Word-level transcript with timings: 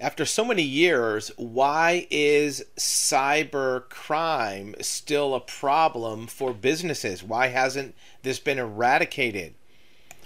After 0.00 0.24
so 0.24 0.44
many 0.44 0.62
years, 0.62 1.32
why 1.36 2.06
is 2.08 2.64
cyber 2.76 3.88
crime 3.88 4.76
still 4.80 5.34
a 5.34 5.40
problem 5.40 6.28
for 6.28 6.54
businesses? 6.54 7.24
Why 7.24 7.48
hasn't 7.48 7.96
this 8.22 8.38
been 8.38 8.60
eradicated? 8.60 9.54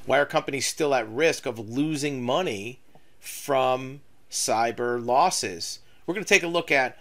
Why 0.04 0.18
are 0.18 0.26
companies 0.26 0.66
still 0.66 0.94
at 0.94 1.08
risk 1.08 1.46
of 1.46 1.70
losing 1.70 2.22
money 2.22 2.80
from 3.18 4.02
cyber 4.30 5.02
losses? 5.02 5.78
We're 6.04 6.14
going 6.14 6.24
to 6.24 6.34
take 6.34 6.42
a 6.42 6.48
look 6.48 6.70
at 6.70 6.98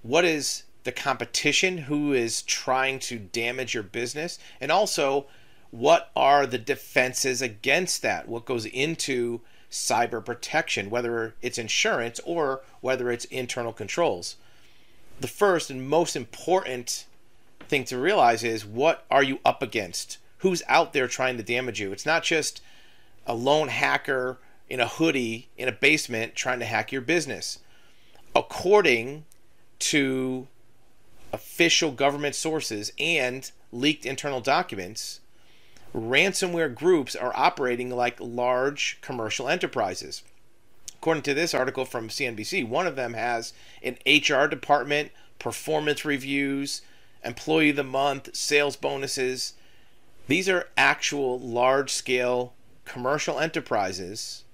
what 0.00 0.24
is 0.24 0.62
the 0.84 0.92
competition, 0.92 1.76
who 1.76 2.14
is 2.14 2.40
trying 2.40 2.98
to 3.00 3.18
damage 3.18 3.74
your 3.74 3.82
business, 3.82 4.38
and 4.58 4.72
also 4.72 5.26
what 5.70 6.10
are 6.16 6.46
the 6.46 6.56
defenses 6.56 7.42
against 7.42 8.00
that? 8.00 8.26
What 8.26 8.46
goes 8.46 8.64
into 8.64 9.42
cyber 9.76 10.24
protection, 10.24 10.90
whether 10.90 11.34
it's 11.42 11.58
insurance 11.58 12.20
or 12.24 12.62
whether 12.80 13.10
it's 13.10 13.24
internal 13.26 13.72
controls. 13.72 14.36
The 15.20 15.28
first 15.28 15.70
and 15.70 15.88
most 15.88 16.16
important 16.16 17.06
thing 17.68 17.84
to 17.84 17.98
realize 17.98 18.42
is 18.42 18.64
what 18.64 19.04
are 19.10 19.22
you 19.22 19.40
up 19.44 19.62
against? 19.62 20.18
Who's 20.38 20.62
out 20.68 20.92
there 20.92 21.08
trying 21.08 21.36
to 21.36 21.42
damage 21.42 21.80
you? 21.80 21.92
It's 21.92 22.06
not 22.06 22.22
just 22.22 22.60
a 23.26 23.34
lone 23.34 23.68
hacker 23.68 24.38
in 24.68 24.80
a 24.80 24.88
hoodie 24.88 25.48
in 25.56 25.68
a 25.68 25.72
basement 25.72 26.34
trying 26.34 26.58
to 26.60 26.66
hack 26.66 26.92
your 26.92 27.02
business. 27.02 27.58
According 28.34 29.24
to 29.78 30.46
official 31.32 31.90
government 31.90 32.34
sources 32.34 32.92
and 32.98 33.50
leaked 33.72 34.06
internal 34.06 34.40
documents, 34.40 35.20
ransomware 35.96 36.74
groups 36.74 37.16
are 37.16 37.32
operating 37.34 37.90
like 37.90 38.20
large 38.20 38.98
commercial 39.00 39.48
enterprises. 39.48 40.22
According 40.94 41.22
to 41.24 41.34
this 41.34 41.54
article 41.54 41.84
from 41.84 42.08
CNBC, 42.08 42.68
one 42.68 42.86
of 42.86 42.96
them 42.96 43.14
has 43.14 43.52
an 43.82 43.96
HR 44.06 44.46
department, 44.46 45.10
performance 45.38 46.04
reviews, 46.04 46.82
employee 47.24 47.70
of 47.70 47.76
the 47.76 47.84
month, 47.84 48.34
sales 48.36 48.76
bonuses. 48.76 49.54
These 50.28 50.48
are 50.48 50.68
actual 50.76 51.38
large 51.38 51.92
scale 51.92 52.52
commercial 52.84 53.40
enterprises 53.40 54.44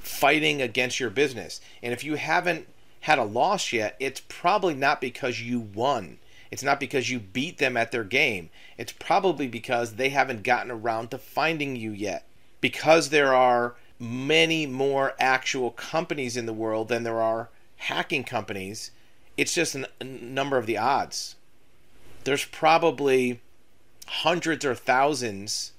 fighting 0.00 0.60
against 0.60 1.00
your 1.00 1.10
business. 1.10 1.60
And 1.82 1.92
if 1.92 2.04
you 2.04 2.16
haven't 2.16 2.66
had 3.00 3.18
a 3.18 3.24
loss 3.24 3.72
yet, 3.72 3.96
it's 3.98 4.20
probably 4.28 4.74
not 4.74 5.00
because 5.00 5.40
you 5.40 5.60
won. 5.60 6.18
It's 6.50 6.62
not 6.62 6.80
because 6.80 7.10
you 7.10 7.20
beat 7.20 7.58
them 7.58 7.76
at 7.76 7.92
their 7.92 8.04
game. 8.04 8.50
It's 8.76 8.92
probably 8.92 9.46
because 9.46 9.94
they 9.94 10.08
haven't 10.08 10.42
gotten 10.42 10.70
around 10.70 11.10
to 11.10 11.18
finding 11.18 11.76
you 11.76 11.92
yet. 11.92 12.26
Because 12.60 13.10
there 13.10 13.34
are 13.34 13.76
many 13.98 14.66
more 14.66 15.14
actual 15.20 15.70
companies 15.70 16.36
in 16.36 16.46
the 16.46 16.52
world 16.52 16.88
than 16.88 17.04
there 17.04 17.20
are 17.20 17.50
hacking 17.76 18.24
companies, 18.24 18.90
it's 19.36 19.54
just 19.54 19.74
a 19.74 20.04
number 20.04 20.56
of 20.56 20.66
the 20.66 20.76
odds. 20.76 21.36
There's 22.24 22.44
probably 22.44 23.40
hundreds 24.06 24.64
or 24.64 24.74
thousands 24.74 25.72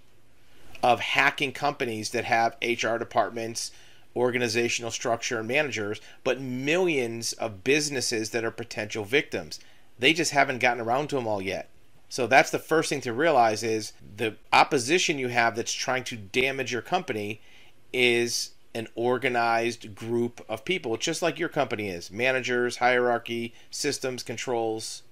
of 0.81 0.99
hacking 0.99 1.51
companies 1.51 2.11
that 2.11 2.25
have 2.25 2.57
HR 2.61 2.97
departments, 2.97 3.71
organizational 4.15 4.91
structure, 4.91 5.39
and 5.39 5.47
managers, 5.47 6.01
but 6.23 6.41
millions 6.41 7.33
of 7.33 7.63
businesses 7.63 8.31
that 8.31 8.43
are 8.43 8.51
potential 8.51 9.03
victims. 9.03 9.59
They 10.01 10.13
just 10.13 10.31
haven't 10.31 10.57
gotten 10.57 10.81
around 10.81 11.09
to 11.09 11.15
them 11.15 11.27
all 11.27 11.43
yet. 11.43 11.69
So 12.09 12.25
that's 12.25 12.49
the 12.49 12.57
first 12.57 12.89
thing 12.89 13.01
to 13.01 13.13
realize 13.13 13.61
is 13.61 13.93
the 14.17 14.35
opposition 14.51 15.19
you 15.19 15.27
have 15.27 15.55
that's 15.55 15.71
trying 15.71 16.03
to 16.05 16.17
damage 16.17 16.73
your 16.73 16.81
company 16.81 17.39
is 17.93 18.49
an 18.73 18.87
organized 18.95 19.93
group 19.93 20.43
of 20.49 20.65
people, 20.65 20.97
just 20.97 21.21
like 21.21 21.37
your 21.37 21.49
company 21.49 21.87
is 21.87 22.09
managers, 22.09 22.77
hierarchy, 22.77 23.53
systems, 23.69 24.23
controls, 24.23 25.03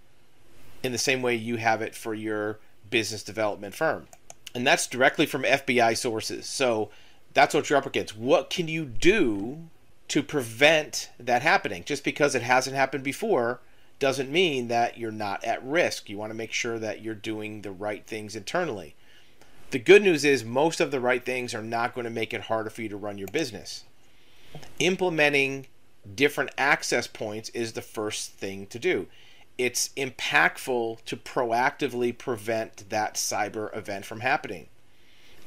in 0.81 0.91
the 0.91 0.97
same 0.97 1.21
way 1.21 1.35
you 1.35 1.57
have 1.57 1.83
it 1.83 1.93
for 1.93 2.15
your 2.15 2.57
business 2.89 3.21
development 3.21 3.75
firm. 3.75 4.07
And 4.55 4.65
that's 4.65 4.87
directly 4.87 5.27
from 5.27 5.43
FBI 5.43 5.95
sources. 5.97 6.47
So 6.47 6.89
that's 7.35 7.53
what 7.53 7.69
you're 7.69 7.77
up 7.77 7.85
against. 7.85 8.17
What 8.17 8.49
can 8.49 8.67
you 8.67 8.85
do 8.85 9.69
to 10.07 10.23
prevent 10.23 11.11
that 11.19 11.43
happening? 11.43 11.83
Just 11.85 12.03
because 12.03 12.33
it 12.33 12.41
hasn't 12.41 12.75
happened 12.75 13.03
before 13.03 13.59
doesn't 13.99 14.31
mean 14.31 14.69
that 14.69 14.97
you're 14.97 15.11
not 15.11 15.43
at 15.43 15.63
risk. 15.63 16.09
You 16.09 16.17
want 16.17 16.31
to 16.31 16.37
make 16.37 16.53
sure 16.53 16.79
that 16.79 17.01
you're 17.01 17.15
doing 17.15 17.61
the 17.61 17.71
right 17.71 18.05
things 18.07 18.35
internally. 18.35 18.95
The 19.71 19.79
good 19.79 20.01
news 20.01 20.25
is 20.25 20.43
most 20.43 20.79
of 20.79 20.89
the 20.89 20.99
right 20.99 21.23
things 21.23 21.53
are 21.53 21.61
not 21.61 21.93
going 21.93 22.05
to 22.05 22.09
make 22.09 22.33
it 22.33 22.41
harder 22.41 22.69
for 22.69 22.81
you 22.81 22.89
to 22.89 22.97
run 22.97 23.17
your 23.17 23.27
business. 23.27 23.83
Implementing 24.79 25.67
different 26.15 26.51
access 26.57 27.05
points 27.05 27.49
is 27.49 27.73
the 27.73 27.81
first 27.81 28.31
thing 28.31 28.65
to 28.67 28.79
do. 28.79 29.07
It's 29.57 29.89
impactful 29.89 31.03
to 31.03 31.17
proactively 31.17 32.17
prevent 32.17 32.89
that 32.89 33.15
cyber 33.15 33.75
event 33.77 34.05
from 34.05 34.21
happening. 34.21 34.69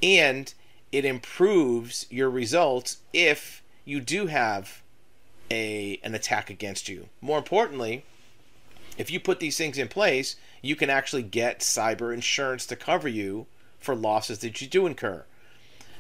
And 0.03 0.53
it 0.93 1.05
improves 1.05 2.07
your 2.11 2.31
results 2.31 2.99
if 3.13 3.63
you 3.85 4.01
do 4.01 4.27
have 4.27 4.83
a 5.51 5.99
an 6.05 6.15
attack 6.15 6.51
against 6.51 6.89
you. 6.89 7.09
More 7.21 7.39
importantly, 7.39 8.05
if 8.99 9.11
you 9.11 9.21
put 9.21 9.41
these 9.41 9.57
things 9.57 9.79
in 9.79 9.89
place, 9.89 10.37
you 10.61 10.77
can 10.77 10.91
actually 10.91 11.23
get 11.23 11.61
cyber 11.61 12.13
insurance 12.13 12.67
to 12.67 12.77
cover 12.77 13.09
you 13.09 13.47
for 13.79 13.95
losses 13.95 14.39
that 14.41 14.61
you 14.61 14.69
do 14.69 14.87
incur. 14.87 15.25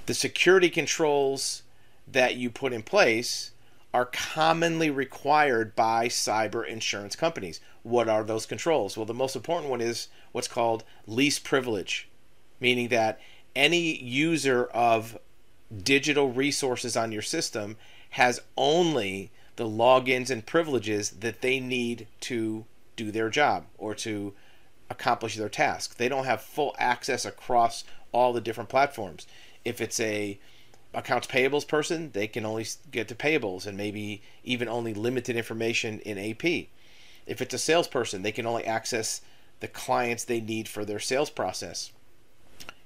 The 0.06 0.14
security 0.14 0.68
controls 0.68 1.62
that 2.06 2.36
you 2.36 2.50
put 2.50 2.72
in 2.72 2.82
place 2.82 3.52
are 3.94 4.06
commonly 4.06 4.90
required 4.90 5.76
by 5.76 6.08
cyber 6.08 6.66
insurance 6.66 7.14
companies. 7.14 7.60
What 7.82 8.08
are 8.08 8.24
those 8.24 8.46
controls? 8.46 8.96
Well, 8.96 9.06
the 9.06 9.14
most 9.14 9.36
important 9.36 9.70
one 9.70 9.80
is 9.80 10.08
what's 10.32 10.48
called 10.48 10.84
least 11.06 11.44
privilege, 11.44 12.08
meaning 12.60 12.88
that 12.88 13.20
any 13.54 13.96
user 14.02 14.64
of 14.66 15.18
digital 15.82 16.30
resources 16.30 16.96
on 16.96 17.12
your 17.12 17.22
system 17.22 17.76
has 18.10 18.40
only 18.56 19.30
the 19.56 19.66
logins 19.68 20.30
and 20.30 20.46
privileges 20.46 21.10
that 21.10 21.42
they 21.42 21.60
need 21.60 22.06
to 22.20 22.64
do 22.96 23.10
their 23.10 23.30
job 23.30 23.66
or 23.78 23.94
to 23.94 24.34
accomplish 24.90 25.36
their 25.36 25.48
task. 25.48 25.96
They 25.96 26.08
don't 26.08 26.26
have 26.26 26.42
full 26.42 26.74
access 26.78 27.24
across 27.24 27.84
all 28.12 28.32
the 28.32 28.40
different 28.40 28.70
platforms. 28.70 29.26
If 29.64 29.80
it's 29.80 29.98
a 30.00 30.38
accounts 30.94 31.26
payables 31.26 31.66
person, 31.66 32.10
they 32.12 32.26
can 32.26 32.44
only 32.44 32.66
get 32.90 33.08
to 33.08 33.14
payables 33.14 33.66
and 33.66 33.76
maybe 33.76 34.22
even 34.44 34.68
only 34.68 34.94
limited 34.94 35.36
information 35.36 36.00
in 36.00 36.18
AP. 36.18 36.68
If 37.26 37.40
it's 37.40 37.54
a 37.54 37.58
salesperson, 37.58 38.22
they 38.22 38.32
can 38.32 38.46
only 38.46 38.64
access 38.64 39.22
the 39.60 39.68
clients 39.68 40.24
they 40.24 40.40
need 40.40 40.68
for 40.68 40.84
their 40.84 40.98
sales 40.98 41.30
process. 41.30 41.92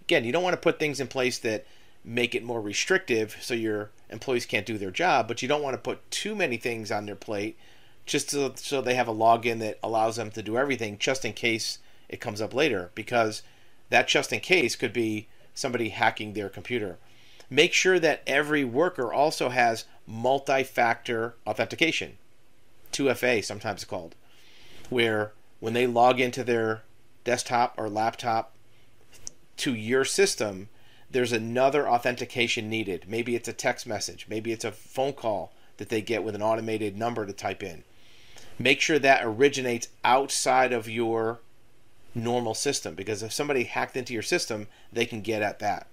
Again, 0.03 0.25
you 0.25 0.33
don't 0.33 0.43
want 0.43 0.55
to 0.55 0.61
put 0.61 0.79
things 0.79 1.01
in 1.01 1.09
place 1.09 1.39
that 1.41 1.67
make 2.05 2.35
it 2.35 2.45
more 2.45 2.61
restrictive 2.61 3.37
so 3.41 3.55
your 3.55 3.91
employees 4.11 4.47
can't 4.47 4.67
do 4.67 4.79
their 4.79 4.93
job, 4.93 5.27
but 5.27 5.43
you 5.43 5.49
don't 5.49 5.63
want 5.63 5.75
to 5.75 5.79
put 5.79 6.09
too 6.11 6.37
many 6.37 6.57
things 6.57 6.93
on 6.93 7.07
their 7.07 7.17
plate 7.17 7.59
just 8.07 8.31
so, 8.31 8.53
so 8.55 8.81
they 8.81 8.95
have 8.95 9.09
a 9.09 9.15
login 9.15 9.59
that 9.59 9.79
allows 9.83 10.17
them 10.17 10.31
to 10.31 10.43
do 10.43 10.57
everything 10.57 10.97
just 10.97 11.25
in 11.25 11.33
case 11.33 11.81
it 12.09 12.21
comes 12.21 12.41
up 12.41 12.55
later 12.55 12.91
because 12.95 13.43
that 13.91 14.09
just 14.09 14.33
in 14.33 14.41
case 14.41 14.77
could 14.77 14.93
be 14.93 15.27
somebody 15.55 15.91
hacking 15.91 16.33
their 16.33 16.49
computer. 16.49 16.99
Make 17.51 17.73
sure 17.73 17.99
that 17.99 18.23
every 18.27 18.65
worker 18.65 19.13
also 19.13 19.51
has 19.51 19.85
multi 20.07 20.63
factor 20.63 21.35
authentication, 21.47 22.19
2FA 22.93 23.45
sometimes 23.45 23.85
called, 23.85 24.15
where 24.89 25.33
when 25.59 25.73
they 25.73 25.87
log 25.87 26.21
into 26.21 26.45
their 26.45 26.83
desktop 27.25 27.75
or 27.77 27.89
laptop 27.89 28.55
to 29.59 29.75
your 29.75 30.05
system, 30.05 30.69
there's 31.11 31.33
another 31.33 31.89
authentication 31.89 32.69
needed. 32.69 33.07
Maybe 33.09 33.35
it's 33.35 33.49
a 33.49 33.53
text 33.53 33.87
message, 33.87 34.27
maybe 34.29 34.53
it's 34.53 34.65
a 34.65 34.73
phone 34.73 35.13
call 35.13 35.53
that 35.79 35.89
they 35.89 36.01
get 36.01 36.25
with 36.25 36.35
an 36.35 36.43
automated 36.43 36.97
number 36.97 37.27
to 37.27 37.33
type 37.33 37.63
in 37.63 37.85
make 38.59 38.81
sure 38.81 38.99
that 38.99 39.25
originates 39.25 39.89
outside 40.05 40.73
of 40.73 40.89
your 40.89 41.41
normal 42.15 42.55
system 42.55 42.95
because 42.95 43.23
if 43.23 43.33
somebody 43.33 43.65
hacked 43.65 43.97
into 43.97 44.13
your 44.13 44.23
system, 44.23 44.67
they 44.93 45.07
can 45.07 45.21
get 45.21 45.43
at 45.43 45.59
that. 45.59 45.87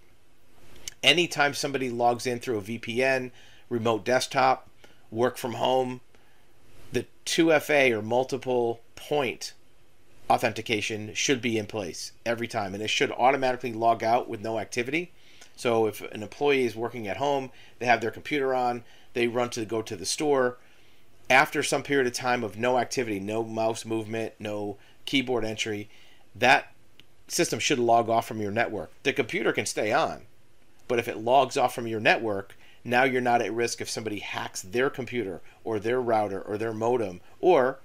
Anytime 1.03 1.53
somebody 1.53 1.89
logs 1.89 2.25
in 2.25 2.39
through 2.39 2.57
a 2.57 2.61
VPN, 2.61 3.31
remote 3.69 4.05
desktop, 4.05 4.69
work 5.11 5.37
from 5.37 5.53
home, 5.53 5.99
the 6.93 7.05
2FA 7.25 7.91
or 7.91 8.01
multiple 8.01 8.81
point 8.95 9.53
authentication 10.29 11.13
should 11.13 11.41
be 11.41 11.57
in 11.57 11.65
place 11.65 12.13
every 12.25 12.47
time 12.47 12.73
and 12.73 12.81
it 12.81 12.89
should 12.89 13.11
automatically 13.11 13.73
log 13.73 14.03
out 14.03 14.29
with 14.29 14.39
no 14.39 14.57
activity. 14.59 15.11
So 15.55 15.85
if 15.85 16.01
an 16.01 16.23
employee 16.23 16.65
is 16.65 16.75
working 16.75 17.07
at 17.07 17.17
home, 17.17 17.51
they 17.79 17.85
have 17.85 17.99
their 17.99 18.11
computer 18.11 18.53
on, 18.53 18.83
they 19.13 19.27
run 19.27 19.49
to 19.51 19.65
go 19.65 19.81
to 19.81 19.95
the 19.95 20.05
store, 20.05 20.57
after 21.29 21.63
some 21.63 21.83
period 21.83 22.07
of 22.07 22.13
time 22.13 22.43
of 22.43 22.57
no 22.57 22.77
activity, 22.77 23.19
no 23.19 23.43
mouse 23.43 23.85
movement, 23.85 24.33
no 24.39 24.77
keyboard 25.05 25.45
entry, 25.45 25.89
that 26.35 26.73
system 27.27 27.59
should 27.59 27.79
log 27.79 28.09
off 28.09 28.27
from 28.27 28.41
your 28.41 28.51
network. 28.51 28.91
The 29.03 29.13
computer 29.13 29.53
can 29.53 29.65
stay 29.65 29.91
on, 29.91 30.23
but 30.87 30.99
if 30.99 31.07
it 31.07 31.17
logs 31.17 31.57
off 31.57 31.73
from 31.73 31.87
your 31.87 31.99
network, 31.99 32.55
now 32.83 33.03
you're 33.03 33.21
not 33.21 33.41
at 33.41 33.53
risk 33.53 33.79
if 33.79 33.89
somebody 33.89 34.19
hacks 34.19 34.61
their 34.61 34.89
computer 34.89 35.41
or 35.63 35.79
their 35.79 36.01
router 36.01 36.41
or 36.41 36.57
their 36.57 36.73
modem 36.73 37.21
or 37.39 37.79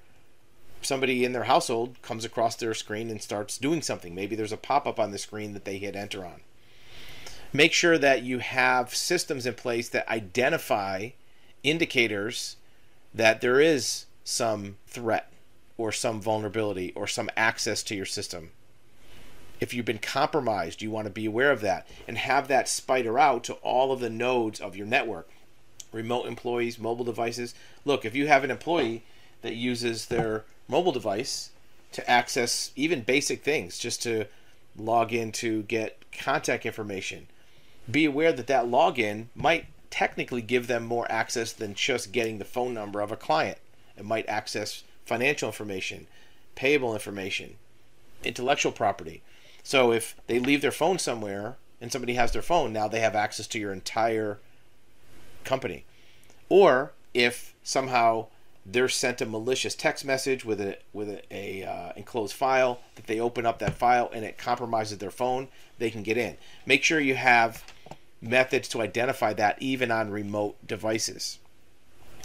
somebody 0.82 1.24
in 1.24 1.32
their 1.32 1.44
household 1.44 2.00
comes 2.02 2.24
across 2.24 2.56
their 2.56 2.74
screen 2.74 3.10
and 3.10 3.22
starts 3.22 3.58
doing 3.58 3.82
something. 3.82 4.14
Maybe 4.14 4.34
there's 4.36 4.52
a 4.52 4.56
pop 4.56 4.86
up 4.86 4.98
on 4.98 5.12
the 5.12 5.18
screen 5.18 5.52
that 5.54 5.64
they 5.64 5.78
hit 5.78 5.96
enter 5.96 6.24
on. 6.24 6.40
Make 7.52 7.72
sure 7.72 7.96
that 7.98 8.22
you 8.22 8.40
have 8.40 8.94
systems 8.94 9.46
in 9.46 9.54
place 9.54 9.88
that 9.88 10.08
identify 10.08 11.10
indicators 11.62 12.56
that 13.14 13.40
there 13.40 13.60
is 13.60 14.06
some 14.24 14.76
threat 14.86 15.32
or 15.76 15.92
some 15.92 16.20
vulnerability 16.20 16.92
or 16.94 17.06
some 17.06 17.30
access 17.36 17.82
to 17.84 17.94
your 17.94 18.04
system. 18.04 18.50
If 19.60 19.74
you've 19.74 19.86
been 19.86 19.98
compromised, 19.98 20.82
you 20.82 20.90
want 20.90 21.06
to 21.06 21.12
be 21.12 21.26
aware 21.26 21.50
of 21.50 21.60
that 21.62 21.86
and 22.06 22.18
have 22.18 22.48
that 22.48 22.68
spider 22.68 23.18
out 23.18 23.44
to 23.44 23.54
all 23.54 23.92
of 23.92 24.00
the 24.00 24.10
nodes 24.10 24.60
of 24.60 24.76
your 24.76 24.86
network. 24.86 25.28
Remote 25.92 26.26
employees, 26.26 26.78
mobile 26.78 27.04
devices. 27.04 27.54
Look, 27.84 28.04
if 28.04 28.14
you 28.14 28.28
have 28.28 28.44
an 28.44 28.50
employee 28.50 29.04
that 29.42 29.54
uses 29.54 30.06
their 30.06 30.44
mobile 30.68 30.92
device 30.92 31.50
to 31.92 32.08
access 32.08 32.72
even 32.76 33.00
basic 33.00 33.42
things, 33.42 33.78
just 33.78 34.02
to 34.02 34.26
log 34.76 35.12
in 35.12 35.32
to 35.32 35.62
get 35.62 36.04
contact 36.12 36.66
information, 36.66 37.26
be 37.90 38.04
aware 38.04 38.32
that 38.32 38.46
that 38.48 38.66
login 38.66 39.26
might 39.34 39.66
technically 39.90 40.42
give 40.42 40.66
them 40.66 40.84
more 40.84 41.10
access 41.10 41.52
than 41.52 41.74
just 41.74 42.12
getting 42.12 42.38
the 42.38 42.44
phone 42.44 42.74
number 42.74 43.00
of 43.00 43.12
a 43.12 43.16
client. 43.16 43.58
It 43.96 44.04
might 44.04 44.28
access 44.28 44.84
financial 45.04 45.48
information, 45.48 46.06
payable 46.54 46.92
information, 46.92 47.56
intellectual 48.22 48.72
property. 48.72 49.22
So 49.62 49.92
if 49.92 50.16
they 50.26 50.38
leave 50.38 50.62
their 50.62 50.70
phone 50.70 50.98
somewhere 50.98 51.56
and 51.80 51.90
somebody 51.92 52.14
has 52.14 52.32
their 52.32 52.42
phone, 52.42 52.72
now 52.72 52.88
they 52.88 53.00
have 53.00 53.14
access 53.14 53.46
to 53.48 53.58
your 53.58 53.72
entire 53.72 54.38
company. 55.44 55.84
Or 56.48 56.92
if 57.14 57.54
somehow 57.62 58.26
they're 58.64 58.88
sent 58.88 59.20
a 59.20 59.26
malicious 59.26 59.74
text 59.74 60.04
message 60.04 60.44
with 60.44 60.60
a 60.60 60.78
with 60.92 61.08
a, 61.08 61.22
a 61.30 61.64
uh, 61.64 61.92
enclosed 61.96 62.34
file 62.34 62.80
that 62.96 63.06
they 63.06 63.18
open 63.18 63.46
up 63.46 63.58
that 63.58 63.74
file 63.74 64.10
and 64.12 64.24
it 64.24 64.36
compromises 64.36 64.98
their 64.98 65.10
phone, 65.10 65.48
they 65.78 65.90
can 65.90 66.02
get 66.02 66.18
in. 66.18 66.36
Make 66.66 66.84
sure 66.84 67.00
you 67.00 67.14
have 67.14 67.64
methods 68.20 68.68
to 68.68 68.80
identify 68.80 69.32
that 69.34 69.60
even 69.60 69.90
on 69.90 70.10
remote 70.10 70.66
devices. 70.66 71.38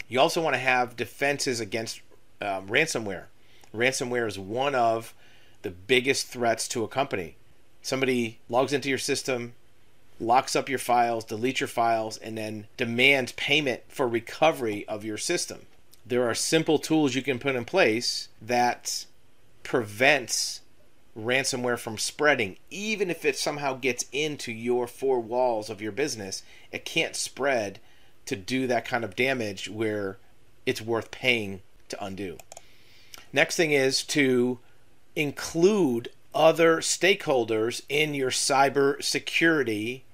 You 0.08 0.20
also 0.20 0.42
want 0.42 0.54
to 0.54 0.60
have 0.60 0.96
defenses 0.96 1.60
against 1.60 2.00
um, 2.40 2.68
ransomware. 2.68 3.24
Ransomware 3.74 4.28
is 4.28 4.38
one 4.38 4.74
of 4.74 5.14
the 5.62 5.70
biggest 5.70 6.26
threats 6.26 6.68
to 6.68 6.84
a 6.84 6.88
company. 6.88 7.36
Somebody 7.82 8.38
logs 8.48 8.72
into 8.72 8.88
your 8.88 8.98
system, 8.98 9.54
locks 10.20 10.54
up 10.54 10.68
your 10.68 10.78
files, 10.78 11.24
deletes 11.24 11.60
your 11.60 11.68
files, 11.68 12.16
and 12.18 12.38
then 12.38 12.66
demands 12.76 13.32
payment 13.32 13.82
for 13.88 14.06
recovery 14.06 14.86
of 14.88 15.04
your 15.04 15.18
system. 15.18 15.66
There 16.06 16.28
are 16.28 16.34
simple 16.34 16.78
tools 16.78 17.14
you 17.14 17.22
can 17.22 17.38
put 17.38 17.56
in 17.56 17.64
place 17.64 18.28
that 18.40 19.06
prevents 19.62 20.60
ransomware 21.18 21.78
from 21.78 21.98
spreading. 21.98 22.56
Even 22.70 23.10
if 23.10 23.24
it 23.24 23.36
somehow 23.36 23.74
gets 23.74 24.06
into 24.12 24.52
your 24.52 24.86
four 24.86 25.20
walls 25.20 25.70
of 25.70 25.80
your 25.80 25.92
business, 25.92 26.42
it 26.72 26.84
can't 26.84 27.16
spread 27.16 27.78
to 28.26 28.36
do 28.36 28.66
that 28.66 28.84
kind 28.84 29.04
of 29.04 29.16
damage 29.16 29.68
where 29.68 30.18
it's 30.66 30.80
worth 30.80 31.10
paying 31.10 31.60
to 31.88 32.04
undo. 32.04 32.38
Next 33.32 33.56
thing 33.56 33.72
is 33.72 34.02
to 34.04 34.58
include 35.14 36.10
other 36.34 36.78
stakeholders 36.78 37.82
in 37.88 38.14
your 38.14 38.30
cyber 38.30 39.02
security 39.02 40.04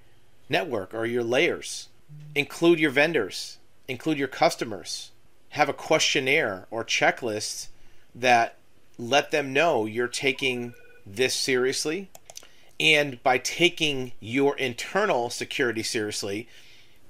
network 0.48 0.92
or 0.92 1.06
your 1.06 1.24
layers. 1.24 1.88
Include 2.34 2.80
your 2.80 2.90
vendors, 2.90 3.58
include 3.88 4.18
your 4.18 4.28
customers. 4.28 5.12
Have 5.50 5.68
a 5.68 5.74
questionnaire 5.74 6.66
or 6.70 6.84
checklist 6.84 7.68
that 8.14 8.56
let 8.98 9.30
them 9.30 9.52
know 9.52 9.86
you're 9.86 10.08
taking 10.08 10.74
this 11.06 11.34
seriously. 11.34 12.10
And 12.78 13.22
by 13.22 13.38
taking 13.38 14.12
your 14.20 14.56
internal 14.56 15.28
security 15.30 15.82
seriously, 15.82 16.48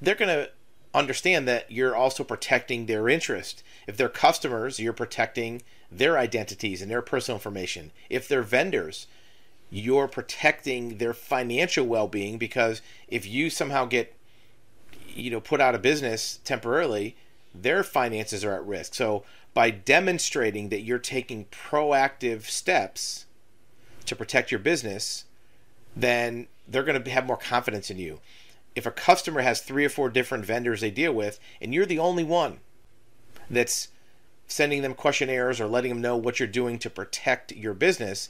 they're 0.03 0.15
going 0.15 0.29
to 0.29 0.51
understand 0.93 1.47
that 1.47 1.71
you're 1.71 1.95
also 1.95 2.25
protecting 2.25 2.87
their 2.87 3.09
interest. 3.09 3.63
If 3.87 3.97
they're 3.97 4.09
customers, 4.09 4.81
you're 4.81 4.93
protecting 4.93 5.63
their 5.91 6.19
identities 6.19 6.83
and 6.83 6.91
their 6.91 7.03
personal 7.03 7.37
information. 7.37 7.93
If 8.09 8.27
they're 8.27 8.43
vendors, 8.43 9.07
you're 9.71 10.09
protecting 10.09 10.99
their 10.99 11.15
financial 11.15 11.87
well-being 11.87 12.39
because 12.39 12.83
if 13.09 13.27
you 13.27 13.51
somehow 13.51 13.85
get 13.85 14.15
you 15.15 15.31
know 15.31 15.41
put 15.41 15.61
out 15.61 15.75
of 15.75 15.83
business 15.83 16.41
temporarily, 16.45 17.17
their 17.55 17.83
finances 17.83 18.45
are 18.45 18.55
at 18.55 18.67
risk. 18.67 18.95
So 18.95 19.25
by 19.55 19.71
demonstrating 19.71 20.69
that 20.69 20.83
you're 20.83 20.99
taking 20.99 21.47
proactive 21.47 22.43
steps 22.43 23.27
to 24.11 24.17
protect 24.17 24.51
your 24.51 24.61
business, 24.61 25.25
then 25.97 26.47
they're 26.69 26.85
going 26.85 27.03
to 27.03 27.11
have 27.11 27.27
more 27.27 27.37
confidence 27.37 27.91
in 27.91 27.99
you. 27.99 28.21
If 28.77 28.87
a 28.87 28.91
customer 28.91 29.41
has 29.41 29.61
three 29.61 29.85
or 29.85 29.89
four 29.89 30.11
different 30.11 30.45
vendors 30.45 30.81
they 30.81 30.91
deal 30.91 31.13
with, 31.13 31.41
and 31.61 31.73
you're 31.75 31.87
the 31.87 31.99
only 31.99 32.23
one 32.23 32.59
that's 33.49 33.89
sending 34.47 34.83
them 34.83 34.95
questionnaires 34.95 35.61
or 35.61 35.67
letting 35.67 35.91
them 35.91 36.01
know 36.01 36.17
what 36.17 36.39
you're 36.39 36.49
doing 36.49 36.79
to 36.81 36.91
protect 36.91 37.53
your 37.53 37.75
business, 37.75 38.29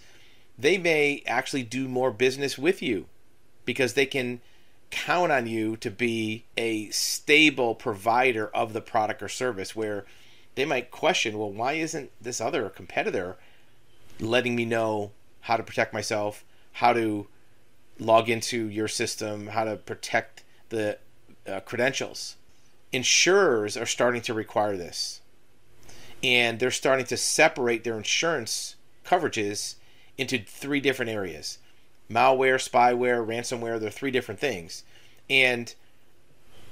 they 0.59 0.79
may 0.79 1.23
actually 1.27 1.63
do 1.63 1.89
more 1.89 2.11
business 2.11 2.57
with 2.57 2.81
you 2.83 3.07
because 3.65 3.95
they 3.95 4.07
can 4.07 4.41
count 4.91 5.33
on 5.33 5.47
you 5.47 5.77
to 5.77 5.91
be 5.91 6.45
a 6.57 6.91
stable 6.91 7.75
provider 7.75 8.49
of 8.49 8.73
the 8.73 8.81
product 8.81 9.23
or 9.23 9.29
service 9.29 9.77
where 9.77 10.05
they 10.57 10.65
might 10.65 10.91
question, 10.91 11.39
well, 11.39 11.51
why 11.51 11.75
isn't 11.75 12.11
this 12.21 12.41
other 12.41 12.69
competitor 12.69 13.37
letting 14.19 14.55
me 14.55 14.65
know 14.65 15.13
how 15.43 15.57
to 15.57 15.63
protect 15.63 15.93
myself, 15.93 16.45
how 16.73 16.93
to 16.93 17.27
log 17.99 18.29
into 18.29 18.67
your 18.69 18.89
system, 18.89 19.49
how 19.49 19.65
to 19.65 19.77
protect 19.77 20.45
the 20.71 20.99
uh, 21.47 21.61
credentials. 21.61 22.37
Insurers 22.93 23.77
are 23.77 23.87
starting 23.87 24.23
to 24.23 24.35
require 24.35 24.77
this. 24.77 25.21
And 26.23 26.59
they're 26.59 26.71
starting 26.71 27.07
to 27.07 27.17
separate 27.17 27.85
their 27.85 27.97
insurance 27.97 28.77
coverages 29.05 29.77
into 30.19 30.39
three 30.39 30.81
different 30.81 31.11
areas 31.11 31.59
malware, 32.11 32.57
spyware, 32.57 33.25
ransomware. 33.25 33.79
They're 33.79 33.91
three 33.91 34.11
different 34.11 34.41
things. 34.41 34.85
And 35.29 35.73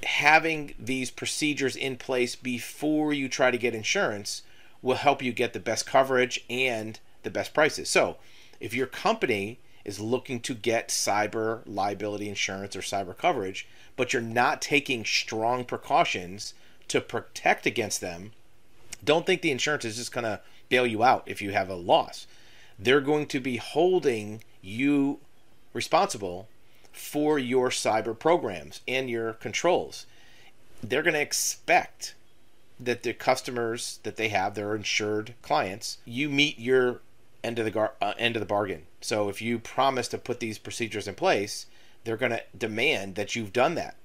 having 0.02 0.74
these 0.78 1.10
procedures 1.10 1.76
in 1.76 1.96
place 1.96 2.34
before 2.34 3.12
you 3.12 3.28
try 3.28 3.50
to 3.50 3.58
get 3.58 3.74
insurance 3.74 4.42
will 4.82 4.96
help 4.96 5.22
you 5.22 5.32
get 5.32 5.52
the 5.52 5.60
best 5.60 5.86
coverage 5.86 6.44
and 6.50 6.98
the 7.22 7.30
best 7.30 7.54
prices. 7.54 7.88
So, 7.88 8.16
if 8.60 8.74
your 8.74 8.86
company 8.86 9.58
is 9.84 10.00
looking 10.00 10.40
to 10.40 10.54
get 10.54 10.88
cyber 10.88 11.62
liability 11.66 12.28
insurance 12.28 12.76
or 12.76 12.80
cyber 12.80 13.16
coverage, 13.16 13.66
but 13.96 14.12
you're 14.12 14.22
not 14.22 14.60
taking 14.60 15.04
strong 15.04 15.64
precautions 15.64 16.54
to 16.88 17.00
protect 17.00 17.66
against 17.66 18.00
them, 18.00 18.32
don't 19.02 19.26
think 19.26 19.42
the 19.42 19.50
insurance 19.50 19.84
is 19.84 19.96
just 19.96 20.12
going 20.12 20.24
to 20.24 20.40
bail 20.68 20.86
you 20.86 21.02
out 21.02 21.22
if 21.26 21.40
you 21.40 21.52
have 21.52 21.68
a 21.68 21.74
loss. 21.74 22.26
They're 22.78 23.00
going 23.00 23.26
to 23.28 23.40
be 23.40 23.56
holding 23.56 24.42
you 24.60 25.20
responsible 25.72 26.48
for 26.92 27.38
your 27.38 27.70
cyber 27.70 28.18
programs 28.18 28.80
and 28.86 29.08
your 29.08 29.34
controls. 29.34 30.06
They're 30.82 31.02
going 31.02 31.14
to 31.14 31.20
expect 31.20 32.14
that 32.80 33.02
the 33.02 33.12
customers 33.12 34.00
that 34.02 34.16
they 34.16 34.28
have, 34.28 34.54
their 34.54 34.74
insured 34.74 35.34
clients, 35.42 35.98
you 36.04 36.28
meet 36.28 36.58
your 36.58 37.00
end 37.42 37.58
of 37.58 37.64
the 37.64 37.70
gar- 37.70 37.94
uh, 38.00 38.14
end 38.18 38.36
of 38.36 38.40
the 38.40 38.46
bargain. 38.46 38.86
So 39.00 39.28
if 39.28 39.40
you 39.40 39.58
promise 39.58 40.08
to 40.08 40.18
put 40.18 40.40
these 40.40 40.58
procedures 40.58 41.08
in 41.08 41.14
place, 41.14 41.66
they're 42.04 42.16
going 42.16 42.32
to 42.32 42.42
demand 42.56 43.14
that 43.14 43.36
you've 43.36 43.52
done 43.52 43.74
that 43.76 43.96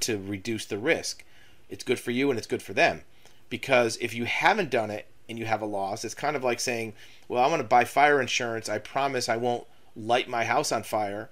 to 0.00 0.18
reduce 0.18 0.64
the 0.64 0.78
risk. 0.78 1.24
It's 1.68 1.84
good 1.84 2.00
for 2.00 2.10
you 2.10 2.30
and 2.30 2.38
it's 2.38 2.46
good 2.46 2.62
for 2.62 2.72
them. 2.72 3.02
Because 3.48 3.96
if 4.00 4.14
you 4.14 4.24
haven't 4.24 4.70
done 4.70 4.90
it 4.90 5.06
and 5.28 5.38
you 5.38 5.44
have 5.44 5.62
a 5.62 5.66
loss, 5.66 6.04
it's 6.04 6.14
kind 6.14 6.36
of 6.36 6.44
like 6.44 6.60
saying, 6.60 6.94
"Well, 7.28 7.42
I 7.42 7.48
want 7.48 7.60
to 7.60 7.68
buy 7.68 7.84
fire 7.84 8.20
insurance. 8.20 8.68
I 8.68 8.78
promise 8.78 9.28
I 9.28 9.36
won't 9.36 9.66
light 9.96 10.28
my 10.28 10.44
house 10.44 10.72
on 10.72 10.82
fire." 10.82 11.30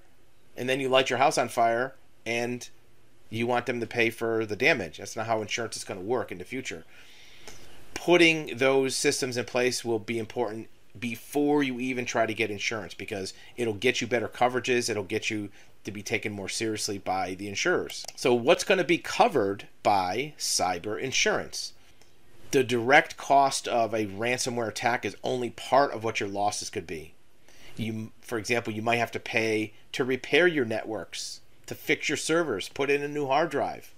And 0.56 0.68
then 0.68 0.80
you 0.80 0.88
light 0.88 1.10
your 1.10 1.18
house 1.18 1.38
on 1.38 1.48
fire 1.48 1.94
and 2.26 2.68
you 3.30 3.46
want 3.46 3.66
them 3.66 3.80
to 3.80 3.86
pay 3.86 4.10
for 4.10 4.44
the 4.44 4.56
damage. 4.56 4.98
That's 4.98 5.16
not 5.16 5.26
how 5.26 5.40
insurance 5.40 5.76
is 5.76 5.84
going 5.84 6.00
to 6.00 6.06
work 6.06 6.32
in 6.32 6.38
the 6.38 6.44
future. 6.44 6.84
Putting 7.94 8.56
those 8.56 8.96
systems 8.96 9.36
in 9.36 9.44
place 9.44 9.84
will 9.84 9.98
be 9.98 10.18
important 10.18 10.68
before 10.98 11.62
you 11.62 11.80
even 11.80 12.04
try 12.04 12.26
to 12.26 12.34
get 12.34 12.50
insurance 12.50 12.94
because 12.94 13.34
it'll 13.56 13.74
get 13.74 14.00
you 14.00 14.06
better 14.06 14.28
coverages, 14.28 14.88
it'll 14.88 15.04
get 15.04 15.30
you 15.30 15.50
to 15.84 15.90
be 15.90 16.02
taken 16.02 16.32
more 16.32 16.48
seriously 16.48 16.98
by 16.98 17.34
the 17.34 17.48
insurers. 17.48 18.04
So, 18.16 18.34
what's 18.34 18.64
going 18.64 18.78
to 18.78 18.84
be 18.84 18.98
covered 18.98 19.68
by 19.82 20.34
cyber 20.38 20.98
insurance? 21.00 21.72
The 22.50 22.64
direct 22.64 23.16
cost 23.16 23.68
of 23.68 23.92
a 23.92 24.06
ransomware 24.06 24.68
attack 24.68 25.04
is 25.04 25.16
only 25.22 25.50
part 25.50 25.92
of 25.92 26.02
what 26.02 26.20
your 26.20 26.28
losses 26.28 26.70
could 26.70 26.86
be. 26.86 27.14
You, 27.76 28.12
for 28.20 28.38
example, 28.38 28.72
you 28.72 28.82
might 28.82 28.96
have 28.96 29.12
to 29.12 29.20
pay 29.20 29.72
to 29.92 30.04
repair 30.04 30.46
your 30.46 30.64
networks, 30.64 31.40
to 31.66 31.74
fix 31.74 32.08
your 32.08 32.16
servers, 32.16 32.68
put 32.68 32.90
in 32.90 33.02
a 33.02 33.08
new 33.08 33.26
hard 33.26 33.50
drive. 33.50 33.92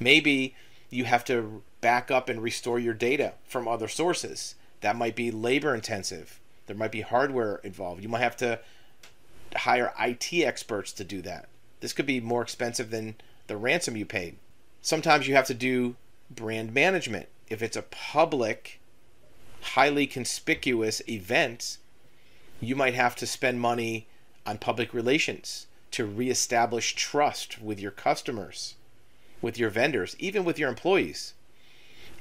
Maybe 0.00 0.54
you 0.90 1.04
have 1.04 1.24
to 1.26 1.62
back 1.80 2.10
up 2.10 2.28
and 2.28 2.42
restore 2.42 2.78
your 2.78 2.94
data 2.94 3.34
from 3.44 3.68
other 3.68 3.88
sources. 3.88 4.54
That 4.80 4.96
might 4.96 5.16
be 5.16 5.30
labor 5.30 5.74
intensive. 5.74 6.40
There 6.66 6.76
might 6.76 6.92
be 6.92 7.00
hardware 7.00 7.56
involved. 7.64 8.02
You 8.02 8.08
might 8.08 8.20
have 8.20 8.36
to 8.38 8.60
hire 9.56 9.92
IT 9.98 10.32
experts 10.32 10.92
to 10.92 11.04
do 11.04 11.22
that. 11.22 11.48
This 11.80 11.92
could 11.92 12.06
be 12.06 12.20
more 12.20 12.42
expensive 12.42 12.90
than 12.90 13.16
the 13.46 13.56
ransom 13.56 13.96
you 13.96 14.04
paid. 14.04 14.36
Sometimes 14.82 15.26
you 15.26 15.34
have 15.34 15.46
to 15.46 15.54
do 15.54 15.96
brand 16.30 16.74
management. 16.74 17.28
If 17.48 17.62
it's 17.62 17.76
a 17.76 17.82
public, 17.82 18.80
highly 19.60 20.06
conspicuous 20.06 21.00
event, 21.08 21.78
you 22.60 22.76
might 22.76 22.94
have 22.94 23.16
to 23.16 23.26
spend 23.26 23.60
money 23.60 24.06
on 24.44 24.58
public 24.58 24.92
relations 24.92 25.66
to 25.92 26.04
reestablish 26.04 26.94
trust 26.94 27.60
with 27.60 27.80
your 27.80 27.90
customers, 27.90 28.74
with 29.40 29.58
your 29.58 29.70
vendors, 29.70 30.16
even 30.18 30.44
with 30.44 30.58
your 30.58 30.68
employees. 30.68 31.34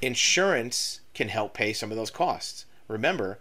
Insurance 0.02 1.02
can 1.14 1.30
help 1.30 1.54
pay 1.54 1.74
some 1.74 1.92
of 1.92 1.98
those 1.98 2.12
costs. 2.12 2.66
Remember, 2.88 3.40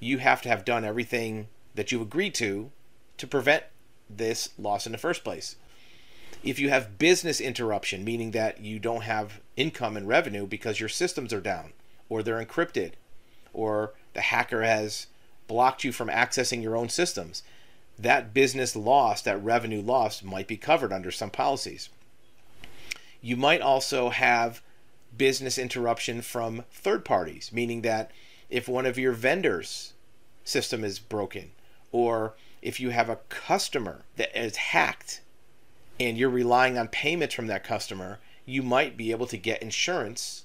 you 0.00 0.18
have 0.18 0.42
to 0.42 0.48
have 0.48 0.64
done 0.64 0.84
everything 0.84 1.48
that 1.74 1.92
you 1.92 2.02
agreed 2.02 2.34
to 2.34 2.70
to 3.18 3.26
prevent 3.26 3.64
this 4.08 4.50
loss 4.58 4.86
in 4.86 4.92
the 4.92 4.98
first 4.98 5.22
place. 5.22 5.56
If 6.42 6.58
you 6.58 6.70
have 6.70 6.98
business 6.98 7.40
interruption, 7.40 8.04
meaning 8.04 8.32
that 8.32 8.60
you 8.60 8.78
don't 8.78 9.02
have 9.02 9.40
income 9.56 9.96
and 9.96 10.08
revenue 10.08 10.46
because 10.46 10.80
your 10.80 10.88
systems 10.88 11.32
are 11.32 11.40
down, 11.40 11.72
or 12.08 12.22
they're 12.22 12.44
encrypted, 12.44 12.92
or 13.52 13.92
the 14.14 14.22
hacker 14.22 14.62
has 14.62 15.06
blocked 15.46 15.84
you 15.84 15.92
from 15.92 16.08
accessing 16.08 16.62
your 16.62 16.76
own 16.76 16.88
systems, 16.88 17.42
that 17.98 18.34
business 18.34 18.74
loss, 18.74 19.22
that 19.22 19.42
revenue 19.42 19.82
loss, 19.82 20.22
might 20.22 20.48
be 20.48 20.56
covered 20.56 20.92
under 20.92 21.10
some 21.10 21.30
policies. 21.30 21.88
You 23.20 23.36
might 23.36 23.60
also 23.60 24.08
have 24.08 24.62
business 25.16 25.58
interruption 25.58 26.22
from 26.22 26.64
third 26.72 27.04
parties, 27.04 27.50
meaning 27.52 27.82
that 27.82 28.10
if 28.50 28.68
one 28.68 28.86
of 28.86 28.98
your 28.98 29.12
vendors' 29.12 29.92
system 30.44 30.84
is 30.84 30.98
broken, 30.98 31.52
or 31.90 32.34
if 32.60 32.80
you 32.80 32.90
have 32.90 33.08
a 33.08 33.18
customer 33.28 34.02
that 34.16 34.36
is 34.38 34.56
hacked 34.56 35.20
and 35.98 36.16
you're 36.16 36.30
relying 36.30 36.78
on 36.78 36.88
payments 36.88 37.34
from 37.34 37.46
that 37.48 37.64
customer, 37.64 38.18
you 38.46 38.62
might 38.62 38.96
be 38.96 39.10
able 39.10 39.26
to 39.26 39.36
get 39.36 39.62
insurance 39.62 40.44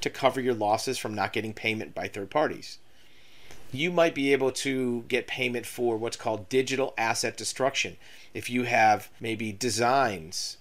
to 0.00 0.10
cover 0.10 0.40
your 0.40 0.54
losses 0.54 0.98
from 0.98 1.14
not 1.14 1.32
getting 1.32 1.54
payment 1.54 1.94
by 1.94 2.08
third 2.08 2.30
parties. 2.30 2.78
You 3.70 3.90
might 3.90 4.14
be 4.14 4.32
able 4.32 4.52
to 4.52 5.04
get 5.08 5.26
payment 5.26 5.64
for 5.64 5.96
what's 5.96 6.16
called 6.16 6.48
digital 6.48 6.92
asset 6.98 7.36
destruction. 7.36 7.96
If 8.34 8.50
you 8.50 8.64
have 8.64 9.08
maybe 9.18 9.52
designs 9.52 10.58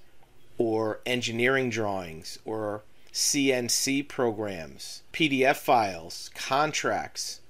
or 0.57 1.01
engineering 1.05 1.69
drawings 1.69 2.39
or 2.45 2.83
CNC 3.13 4.07
programs, 4.07 5.03
PDF 5.13 5.57
files, 5.57 6.29
contracts, 6.33 7.41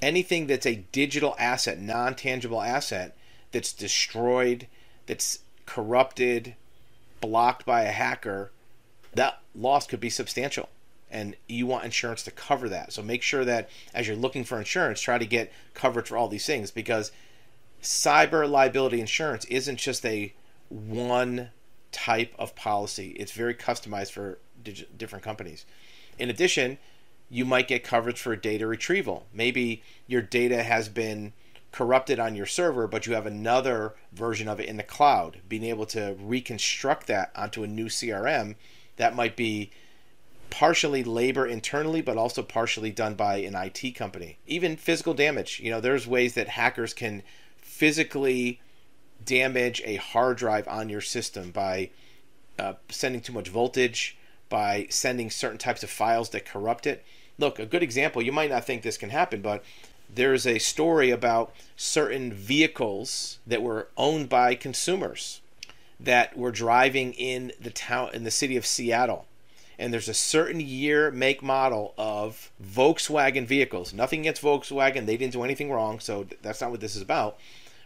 anything 0.00 0.46
that's 0.46 0.66
a 0.66 0.84
digital 0.92 1.34
asset, 1.38 1.80
non 1.80 2.14
tangible 2.14 2.62
asset 2.62 3.16
that's 3.52 3.72
destroyed, 3.72 4.66
that's 5.06 5.40
corrupted, 5.66 6.54
blocked 7.20 7.66
by 7.66 7.82
a 7.82 7.92
hacker, 7.92 8.50
that 9.14 9.40
loss 9.54 9.86
could 9.86 10.00
be 10.00 10.10
substantial. 10.10 10.68
And 11.10 11.34
you 11.48 11.66
want 11.66 11.84
insurance 11.84 12.22
to 12.24 12.30
cover 12.30 12.68
that. 12.68 12.92
So 12.92 13.02
make 13.02 13.22
sure 13.22 13.44
that 13.44 13.68
as 13.92 14.06
you're 14.06 14.16
looking 14.16 14.44
for 14.44 14.58
insurance, 14.58 15.00
try 15.00 15.18
to 15.18 15.26
get 15.26 15.52
coverage 15.74 16.06
for 16.06 16.16
all 16.16 16.28
these 16.28 16.46
things 16.46 16.70
because 16.70 17.10
cyber 17.82 18.48
liability 18.48 19.00
insurance 19.00 19.44
isn't 19.46 19.78
just 19.78 20.06
a 20.06 20.32
one 20.68 21.50
type 21.90 22.32
of 22.38 22.54
policy, 22.54 23.10
it's 23.18 23.32
very 23.32 23.54
customized 23.54 24.12
for 24.12 24.38
different 24.62 25.24
companies. 25.24 25.64
In 26.18 26.30
addition, 26.30 26.78
you 27.28 27.44
might 27.44 27.68
get 27.68 27.84
coverage 27.84 28.20
for 28.20 28.34
data 28.36 28.66
retrieval. 28.66 29.26
Maybe 29.32 29.82
your 30.06 30.22
data 30.22 30.62
has 30.62 30.88
been 30.88 31.32
corrupted 31.72 32.18
on 32.18 32.34
your 32.34 32.46
server, 32.46 32.86
but 32.86 33.06
you 33.06 33.14
have 33.14 33.26
another 33.26 33.94
version 34.12 34.48
of 34.48 34.58
it 34.58 34.68
in 34.68 34.76
the 34.76 34.82
cloud. 34.82 35.38
Being 35.48 35.64
able 35.64 35.86
to 35.86 36.16
reconstruct 36.20 37.06
that 37.06 37.30
onto 37.36 37.62
a 37.62 37.68
new 37.68 37.86
CRM, 37.86 38.56
that 38.96 39.14
might 39.14 39.36
be 39.36 39.70
partially 40.50 41.04
labor 41.04 41.46
internally, 41.46 42.02
but 42.02 42.16
also 42.16 42.42
partially 42.42 42.90
done 42.90 43.14
by 43.14 43.36
an 43.36 43.54
IT 43.54 43.94
company. 43.94 44.38
Even 44.46 44.76
physical 44.76 45.14
damage. 45.14 45.60
You 45.60 45.70
know, 45.70 45.80
there's 45.80 46.06
ways 46.06 46.34
that 46.34 46.48
hackers 46.48 46.92
can 46.92 47.22
physically 47.58 48.60
damage 49.24 49.80
a 49.84 49.96
hard 49.96 50.36
drive 50.36 50.66
on 50.66 50.88
your 50.88 51.00
system 51.00 51.52
by 51.52 51.90
uh, 52.58 52.74
sending 52.88 53.20
too 53.20 53.32
much 53.32 53.48
voltage, 53.48 54.16
by 54.50 54.86
sending 54.90 55.30
certain 55.30 55.56
types 55.56 55.82
of 55.82 55.88
files 55.88 56.28
that 56.30 56.44
corrupt 56.44 56.86
it. 56.86 57.02
Look, 57.38 57.58
a 57.58 57.64
good 57.64 57.82
example, 57.82 58.20
you 58.20 58.32
might 58.32 58.50
not 58.50 58.66
think 58.66 58.82
this 58.82 58.98
can 58.98 59.08
happen, 59.08 59.40
but 59.40 59.64
there's 60.14 60.46
a 60.46 60.58
story 60.58 61.10
about 61.10 61.54
certain 61.76 62.32
vehicles 62.32 63.38
that 63.46 63.62
were 63.62 63.88
owned 63.96 64.28
by 64.28 64.54
consumers 64.54 65.40
that 65.98 66.36
were 66.36 66.50
driving 66.50 67.12
in 67.12 67.52
the 67.60 67.70
town 67.70 68.10
in 68.12 68.24
the 68.24 68.30
city 68.30 68.56
of 68.56 68.66
Seattle. 68.66 69.26
And 69.78 69.94
there's 69.94 70.08
a 70.08 70.14
certain 70.14 70.60
year, 70.60 71.10
make, 71.10 71.42
model 71.42 71.94
of 71.96 72.50
Volkswagen 72.62 73.46
vehicles. 73.46 73.94
Nothing 73.94 74.20
against 74.20 74.42
Volkswagen; 74.42 75.06
they 75.06 75.16
didn't 75.16 75.32
do 75.32 75.42
anything 75.42 75.70
wrong, 75.70 76.00
so 76.00 76.26
that's 76.42 76.60
not 76.60 76.70
what 76.70 76.80
this 76.80 76.96
is 76.96 77.02
about. 77.02 77.38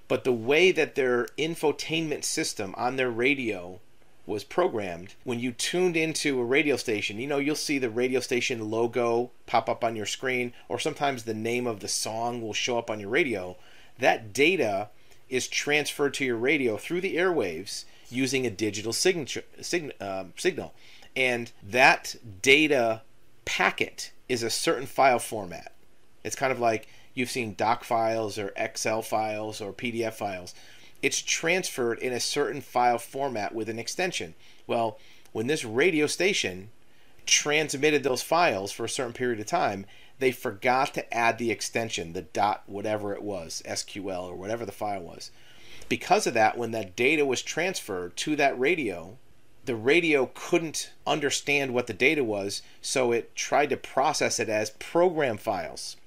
But 0.09 0.25
the 0.25 0.33
way 0.33 0.73
that 0.73 0.97
their 0.97 1.26
infotainment 1.38 2.25
system 2.25 2.75
on 2.76 2.97
their 2.97 3.11
radio 3.11 3.80
was 4.26 4.45
programmed, 4.45 5.14
when 5.25 5.38
you 5.38 5.52
tuned 5.52 5.97
into 5.97 6.40
a 6.40 6.45
radio 6.45 6.76
station, 6.76 7.19
you 7.19 7.26
know, 7.26 7.38
you'll 7.38 7.54
see 7.54 7.78
the 7.78 7.90
radio 7.90 8.21
station 8.21 8.71
logo 8.71 9.31
pop 9.47 9.69
up 9.69 9.85
on 9.85 9.97
your 9.97 10.07
screen, 10.07 10.52
or 10.69 10.78
sometimes 10.78 11.25
the 11.25 11.35
name 11.35 11.66
of 11.66 11.81
the 11.81 11.88
song 11.88 12.40
will 12.40 12.54
show 12.54 12.78
up 12.78 12.90
on 12.90 13.00
your 13.00 13.11
radio. 13.11 13.57
That 13.99 14.33
data 14.33 14.88
is 15.28 15.47
transferred 15.47 16.14
to 16.14 16.25
your 16.25 16.37
radio 16.37 16.76
through 16.76 17.02
the 17.02 17.16
airwaves 17.16 17.85
using 18.09 18.47
a 18.47 18.50
digital 18.50 18.93
signature, 18.93 19.45
sig, 19.61 19.93
uh, 20.00 20.25
signal. 20.37 20.73
And 21.16 21.52
that 21.62 22.16
data 22.43 23.02
packet 23.45 24.12
is 24.28 24.43
a 24.43 24.50
certain 24.50 24.87
file 24.87 25.19
format. 25.19 25.73
It's 26.23 26.37
kind 26.37 26.52
of 26.52 26.59
like 26.59 26.88
you've 27.14 27.31
seen 27.31 27.54
doc 27.54 27.85
files 27.85 28.38
or 28.38 28.52
Excel 28.57 29.02
files 29.02 29.61
or 29.61 29.73
PDF 29.73 30.14
files 30.14 30.54
it's 31.04 31.20
transferred 31.20 31.99
in 31.99 32.14
a 32.14 32.18
certain 32.18 32.62
file 32.62 32.96
format 32.96 33.54
with 33.54 33.68
an 33.68 33.78
extension. 33.78 34.34
Well, 34.66 34.99
when 35.32 35.49
this 35.49 35.62
radio 35.62 36.06
station 36.06 36.70
transmitted 37.26 38.02
those 38.02 38.23
files 38.23 38.73
for 38.73 38.87
a 38.87 38.88
certain 38.88 39.12
period 39.12 39.38
of 39.38 39.44
time, 39.44 39.84
they 40.18 40.32
forgot 40.32 40.94
to 40.94 41.14
add 41.14 41.37
the 41.37 41.50
extension, 41.50 42.14
the 42.14 42.23
dot 42.23 42.62
whatever 42.64 43.12
it 43.12 43.23
was, 43.23 43.62
SQL 43.66 44.30
or 44.30 44.34
whatever 44.34 44.64
the 44.64 44.73
file 44.73 45.02
was. 45.02 45.30
Because 45.90 46.26
of 46.26 46.32
that, 46.32 46.56
when 46.56 46.70
that 46.70 46.96
data 46.96 47.26
was 47.26 47.42
transferred 47.42 48.16
to 48.16 48.34
that 48.37 48.58
radio, 48.58 49.18
the 49.66 49.76
radio 49.76 50.30
couldn't 50.32 50.90
understand 51.06 51.75
what 51.75 51.87
the 51.87 51.92
data 51.92 52.25
was, 52.25 52.62
so 52.80 53.12
it 53.12 53.37
tried 53.37 53.68
to 53.68 53.76
process 53.76 54.40
it 54.40 54.49
as 54.49 54.70
program 54.70 55.37
files. 55.37 55.99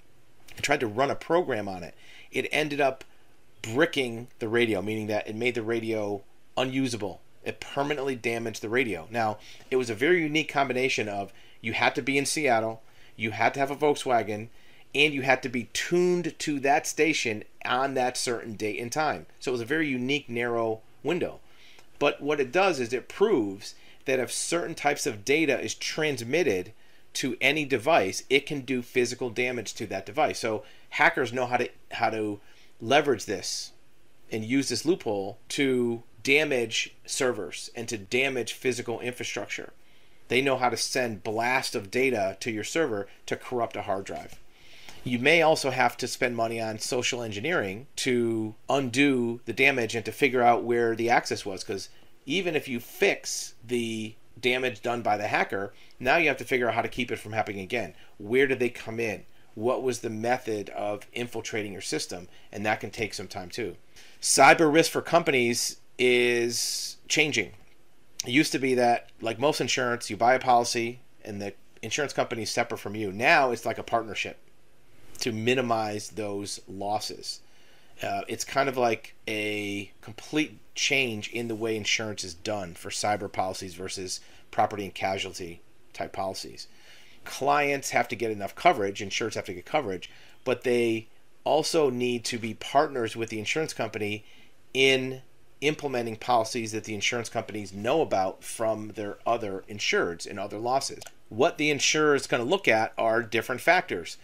It 0.57 0.63
tried 0.63 0.79
to 0.79 0.87
run 0.87 1.11
a 1.11 1.15
program 1.15 1.67
on 1.67 1.83
it. 1.83 1.93
It 2.31 2.49
ended 2.51 2.81
up 2.81 3.03
bricking 3.61 4.27
the 4.39 4.47
radio, 4.47 4.81
meaning 4.81 5.07
that 5.07 5.27
it 5.27 5.35
made 5.35 5.55
the 5.55 5.61
radio 5.61 6.21
unusable. 6.55 7.21
It 7.43 7.59
permanently 7.59 8.15
damaged 8.15 8.61
the 8.61 8.69
radio. 8.69 9.07
Now, 9.09 9.37
it 9.71 9.77
was 9.77 9.89
a 9.89 9.95
very 9.95 10.21
unique 10.21 10.51
combination 10.51 11.07
of 11.07 11.31
you 11.61 11.73
had 11.73 11.95
to 11.95 12.01
be 12.01 12.17
in 12.17 12.25
Seattle, 12.25 12.81
you 13.15 13.31
had 13.31 13.53
to 13.53 13.59
have 13.59 13.71
a 13.71 13.75
Volkswagen, 13.75 14.49
and 14.93 15.13
you 15.13 15.21
had 15.21 15.43
to 15.43 15.49
be 15.49 15.69
tuned 15.73 16.37
to 16.39 16.59
that 16.59 16.87
station 16.87 17.43
on 17.65 17.93
that 17.93 18.17
certain 18.17 18.55
date 18.55 18.79
and 18.79 18.91
time. 18.91 19.25
So 19.39 19.51
it 19.51 19.53
was 19.53 19.61
a 19.61 19.65
very 19.65 19.87
unique, 19.87 20.29
narrow 20.29 20.81
window. 21.03 21.39
But 21.99 22.21
what 22.21 22.39
it 22.39 22.51
does 22.51 22.79
is 22.79 22.93
it 22.93 23.09
proves 23.09 23.75
that 24.05 24.19
if 24.19 24.31
certain 24.31 24.75
types 24.75 25.05
of 25.05 25.25
data 25.25 25.59
is 25.59 25.73
transmitted 25.73 26.73
to 27.13 27.35
any 27.41 27.65
device, 27.65 28.23
it 28.29 28.45
can 28.45 28.61
do 28.61 28.81
physical 28.81 29.29
damage 29.29 29.73
to 29.75 29.87
that 29.87 30.05
device. 30.05 30.39
So 30.39 30.63
hackers 30.91 31.33
know 31.33 31.45
how 31.45 31.57
to 31.57 31.69
how 31.91 32.09
to 32.11 32.39
leverage 32.81 33.25
this 33.25 33.71
and 34.31 34.43
use 34.43 34.69
this 34.69 34.85
loophole 34.85 35.39
to 35.49 36.03
damage 36.23 36.95
servers 37.05 37.69
and 37.75 37.87
to 37.87 37.97
damage 37.97 38.53
physical 38.53 38.99
infrastructure. 38.99 39.71
They 40.27 40.41
know 40.41 40.57
how 40.57 40.69
to 40.69 40.77
send 40.77 41.23
blast 41.23 41.75
of 41.75 41.89
data 41.89 42.35
to 42.41 42.51
your 42.51 42.63
server 42.63 43.07
to 43.27 43.37
corrupt 43.37 43.77
a 43.77 43.83
hard 43.83 44.05
drive. 44.05 44.39
You 45.03 45.19
may 45.19 45.41
also 45.41 45.69
have 45.69 45.95
to 45.97 46.07
spend 46.07 46.35
money 46.35 46.59
on 46.59 46.79
social 46.79 47.21
engineering 47.21 47.87
to 47.97 48.55
undo 48.69 49.39
the 49.45 49.53
damage 49.53 49.95
and 49.95 50.03
to 50.03 50.11
figure 50.11 50.41
out 50.41 50.65
where 50.65 50.95
the 50.95 51.09
access 51.09 51.45
was 51.45 51.63
because 51.63 51.87
even 52.25 52.55
if 52.55 52.67
you 52.67 52.81
fix 52.81 53.53
the 53.65 54.15
damage 54.39 54.81
done 54.81 55.01
by 55.01 55.15
the 55.15 55.27
hacker, 55.27 55.73
now 55.97 56.17
you 56.17 56.27
have 56.27 56.37
to 56.37 56.43
figure 56.43 56.67
out 56.67 56.75
how 56.75 56.81
to 56.81 56.89
keep 56.89 57.09
it 57.09 57.19
from 57.19 57.31
happening 57.31 57.61
again. 57.61 57.93
Where 58.17 58.47
did 58.47 58.59
they 58.59 58.69
come 58.69 58.99
in? 58.99 59.25
What 59.57 59.81
was 59.81 59.99
the 59.99 60.09
method 60.09 60.69
of 60.69 61.07
infiltrating 61.13 61.73
your 61.73 61.81
system, 61.81 62.27
and 62.51 62.63
that 62.63 62.79
can 62.79 62.91
take 62.91 63.11
some 63.11 63.27
time 63.27 63.49
too. 63.49 63.75
Cyber 64.21 64.71
risk 64.71 64.91
for 64.91 65.01
companies 65.01 65.77
is 65.97 66.97
changing. 67.07 67.53
It 68.23 68.29
used 68.29 68.51
to 68.51 68.59
be 68.59 68.75
that, 68.75 69.09
like 69.19 69.39
most 69.39 69.59
insurance, 69.59 70.11
you 70.11 70.15
buy 70.15 70.35
a 70.35 70.39
policy 70.39 70.99
and 71.25 71.41
the 71.41 71.53
insurance 71.81 72.13
company 72.13 72.43
is 72.43 72.51
separate 72.51 72.77
from 72.77 72.93
you. 72.93 73.11
Now 73.11 73.49
it's 73.49 73.65
like 73.65 73.79
a 73.79 73.83
partnership 73.83 74.37
to 75.21 75.31
minimize 75.31 76.09
those 76.09 76.59
losses. 76.67 77.41
Uh, 78.03 78.21
it's 78.27 78.45
kind 78.45 78.69
of 78.69 78.77
like 78.77 79.15
a 79.27 79.91
complete 80.01 80.59
change 80.75 81.31
in 81.31 81.47
the 81.47 81.55
way 81.55 81.75
insurance 81.75 82.23
is 82.23 82.35
done 82.35 82.75
for 82.75 82.91
cyber 82.91 83.31
policies 83.31 83.73
versus 83.73 84.19
property 84.51 84.83
and 84.83 84.93
casualty 84.93 85.61
type 85.93 86.13
policies. 86.13 86.67
Clients 87.27 87.91
have 87.91 88.07
to 88.07 88.15
get 88.15 88.31
enough 88.31 88.55
coverage, 88.55 89.01
insurers 89.01 89.35
have 89.35 89.45
to 89.45 89.53
get 89.53 89.65
coverage, 89.65 90.09
but 90.43 90.63
they 90.63 91.07
also 91.43 91.89
need 91.89 92.25
to 92.25 92.37
be 92.37 92.53
partners 92.53 93.15
with 93.15 93.29
the 93.29 93.39
insurance 93.39 93.73
company 93.73 94.25
in 94.73 95.21
implementing 95.61 96.15
policies 96.15 96.71
that 96.71 96.83
the 96.83 96.93
insurance 96.93 97.29
companies 97.29 97.73
know 97.73 98.01
about 98.01 98.43
from 98.43 98.89
their 98.89 99.17
other 99.25 99.63
insureds 99.69 100.27
and 100.27 100.39
other 100.39 100.57
losses. 100.57 101.03
What 101.29 101.57
the 101.57 101.69
insurer 101.69 102.15
is 102.15 102.27
going 102.27 102.43
to 102.43 102.49
look 102.49 102.67
at 102.67 102.93
are 102.97 103.23
different 103.23 103.61
factors 103.61 104.17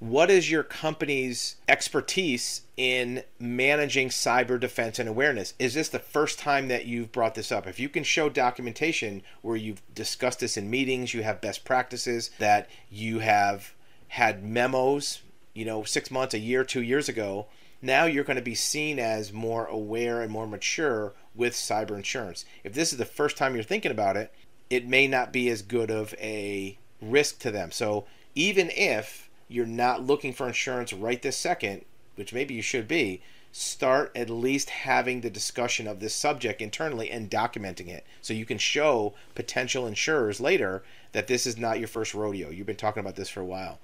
what 0.00 0.30
is 0.30 0.50
your 0.50 0.62
company's 0.62 1.56
expertise 1.66 2.62
in 2.76 3.22
managing 3.40 4.08
cyber 4.10 4.58
defense 4.58 4.98
and 4.98 5.08
awareness? 5.08 5.54
Is 5.58 5.74
this 5.74 5.88
the 5.88 5.98
first 5.98 6.38
time 6.38 6.68
that 6.68 6.86
you've 6.86 7.10
brought 7.10 7.34
this 7.34 7.50
up? 7.50 7.66
If 7.66 7.80
you 7.80 7.88
can 7.88 8.04
show 8.04 8.28
documentation 8.28 9.22
where 9.42 9.56
you've 9.56 9.82
discussed 9.92 10.38
this 10.38 10.56
in 10.56 10.70
meetings, 10.70 11.14
you 11.14 11.24
have 11.24 11.40
best 11.40 11.64
practices, 11.64 12.30
that 12.38 12.70
you 12.90 13.18
have 13.18 13.74
had 14.08 14.44
memos, 14.44 15.22
you 15.52 15.64
know, 15.64 15.82
six 15.82 16.10
months, 16.10 16.34
a 16.34 16.38
year, 16.38 16.62
two 16.62 16.82
years 16.82 17.08
ago, 17.08 17.46
now 17.82 18.04
you're 18.04 18.24
going 18.24 18.36
to 18.36 18.42
be 18.42 18.54
seen 18.54 19.00
as 19.00 19.32
more 19.32 19.66
aware 19.66 20.22
and 20.22 20.30
more 20.30 20.46
mature 20.46 21.14
with 21.34 21.54
cyber 21.54 21.96
insurance. 21.96 22.44
If 22.62 22.72
this 22.72 22.92
is 22.92 22.98
the 22.98 23.04
first 23.04 23.36
time 23.36 23.54
you're 23.54 23.64
thinking 23.64 23.92
about 23.92 24.16
it, 24.16 24.32
it 24.70 24.86
may 24.86 25.08
not 25.08 25.32
be 25.32 25.48
as 25.48 25.62
good 25.62 25.90
of 25.90 26.14
a 26.20 26.78
risk 27.00 27.40
to 27.40 27.50
them. 27.50 27.72
So 27.72 28.06
even 28.34 28.70
if 28.70 29.27
you're 29.48 29.66
not 29.66 30.06
looking 30.06 30.32
for 30.32 30.46
insurance 30.46 30.92
right 30.92 31.20
this 31.20 31.36
second, 31.36 31.84
which 32.14 32.32
maybe 32.32 32.54
you 32.54 32.62
should 32.62 32.86
be, 32.86 33.22
start 33.50 34.12
at 34.14 34.28
least 34.28 34.70
having 34.70 35.20
the 35.20 35.30
discussion 35.30 35.86
of 35.86 36.00
this 36.00 36.14
subject 36.14 36.60
internally 36.60 37.10
and 37.10 37.30
documenting 37.30 37.88
it 37.88 38.06
so 38.20 38.34
you 38.34 38.44
can 38.44 38.58
show 38.58 39.14
potential 39.34 39.86
insurers 39.86 40.40
later 40.40 40.82
that 41.12 41.26
this 41.26 41.46
is 41.46 41.56
not 41.56 41.78
your 41.78 41.88
first 41.88 42.14
rodeo. 42.14 42.50
You've 42.50 42.66
been 42.66 42.76
talking 42.76 43.00
about 43.00 43.16
this 43.16 43.30
for 43.30 43.40
a 43.40 43.46
while. 43.46 43.78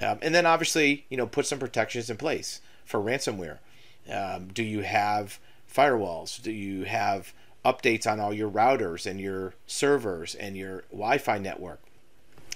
Um, 0.00 0.18
and 0.22 0.34
then 0.34 0.46
obviously, 0.46 1.06
you 1.08 1.16
know, 1.16 1.26
put 1.26 1.46
some 1.46 1.58
protections 1.58 2.10
in 2.10 2.16
place 2.16 2.60
for 2.84 3.00
ransomware. 3.00 3.58
Um, 4.12 4.48
do 4.48 4.62
you 4.62 4.82
have 4.82 5.38
firewalls? 5.72 6.40
Do 6.40 6.52
you 6.52 6.84
have 6.84 7.32
updates 7.64 8.10
on 8.10 8.20
all 8.20 8.32
your 8.32 8.50
routers 8.50 9.06
and 9.06 9.20
your 9.20 9.54
servers 9.66 10.34
and 10.34 10.56
your 10.56 10.84
Wi 10.90 11.18
Fi 11.18 11.38
network? 11.38 11.80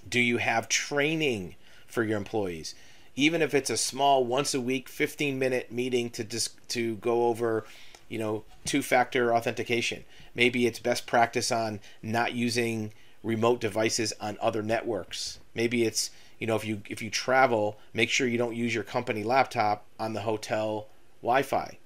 Do 0.09 0.21
you 0.21 0.39
have 0.39 0.69
training 0.69 1.57
for 1.93 2.03
your 2.03 2.17
employees. 2.17 2.75
Even 3.15 3.43
if 3.43 3.53
it's 3.53 3.71
a 3.71 3.77
small 3.77 4.25
once 4.25 4.55
a 4.55 4.61
week 4.61 4.89
15 4.89 5.39
minute 5.39 5.71
meeting 5.71 6.09
to 6.11 6.25
just 6.25 6.57
to 6.71 6.97
go 6.97 7.27
over 7.27 7.65
you 8.09 8.19
know 8.19 8.45
two 8.65 8.83
factor 8.83 9.35
authentication. 9.35 10.05
Maybe 10.35 10.67
it's 10.67 10.79
best 10.79 11.07
practice 11.07 11.53
on 11.53 11.81
not 12.03 12.33
using 12.33 12.93
remote 13.23 13.61
devices 13.61 14.13
on 14.21 14.39
other 14.41 14.63
networks. 14.63 15.39
Maybe 15.55 15.85
it's 15.85 16.11
you 16.39 16.47
know 16.47 16.57
if 16.57 16.65
you 16.65 16.83
if 16.89 17.03
you 17.03 17.11
travel 17.11 17.79
make 17.93 18.11
sure 18.11 18.27
you 18.27 18.39
don't 18.39 18.57
use 18.57 18.75
your 18.75 18.85
company 18.85 19.23
laptop 19.23 19.85
on 19.99 20.15
the 20.15 20.23
hotel 20.23 20.89
wi-fi. 21.23 21.79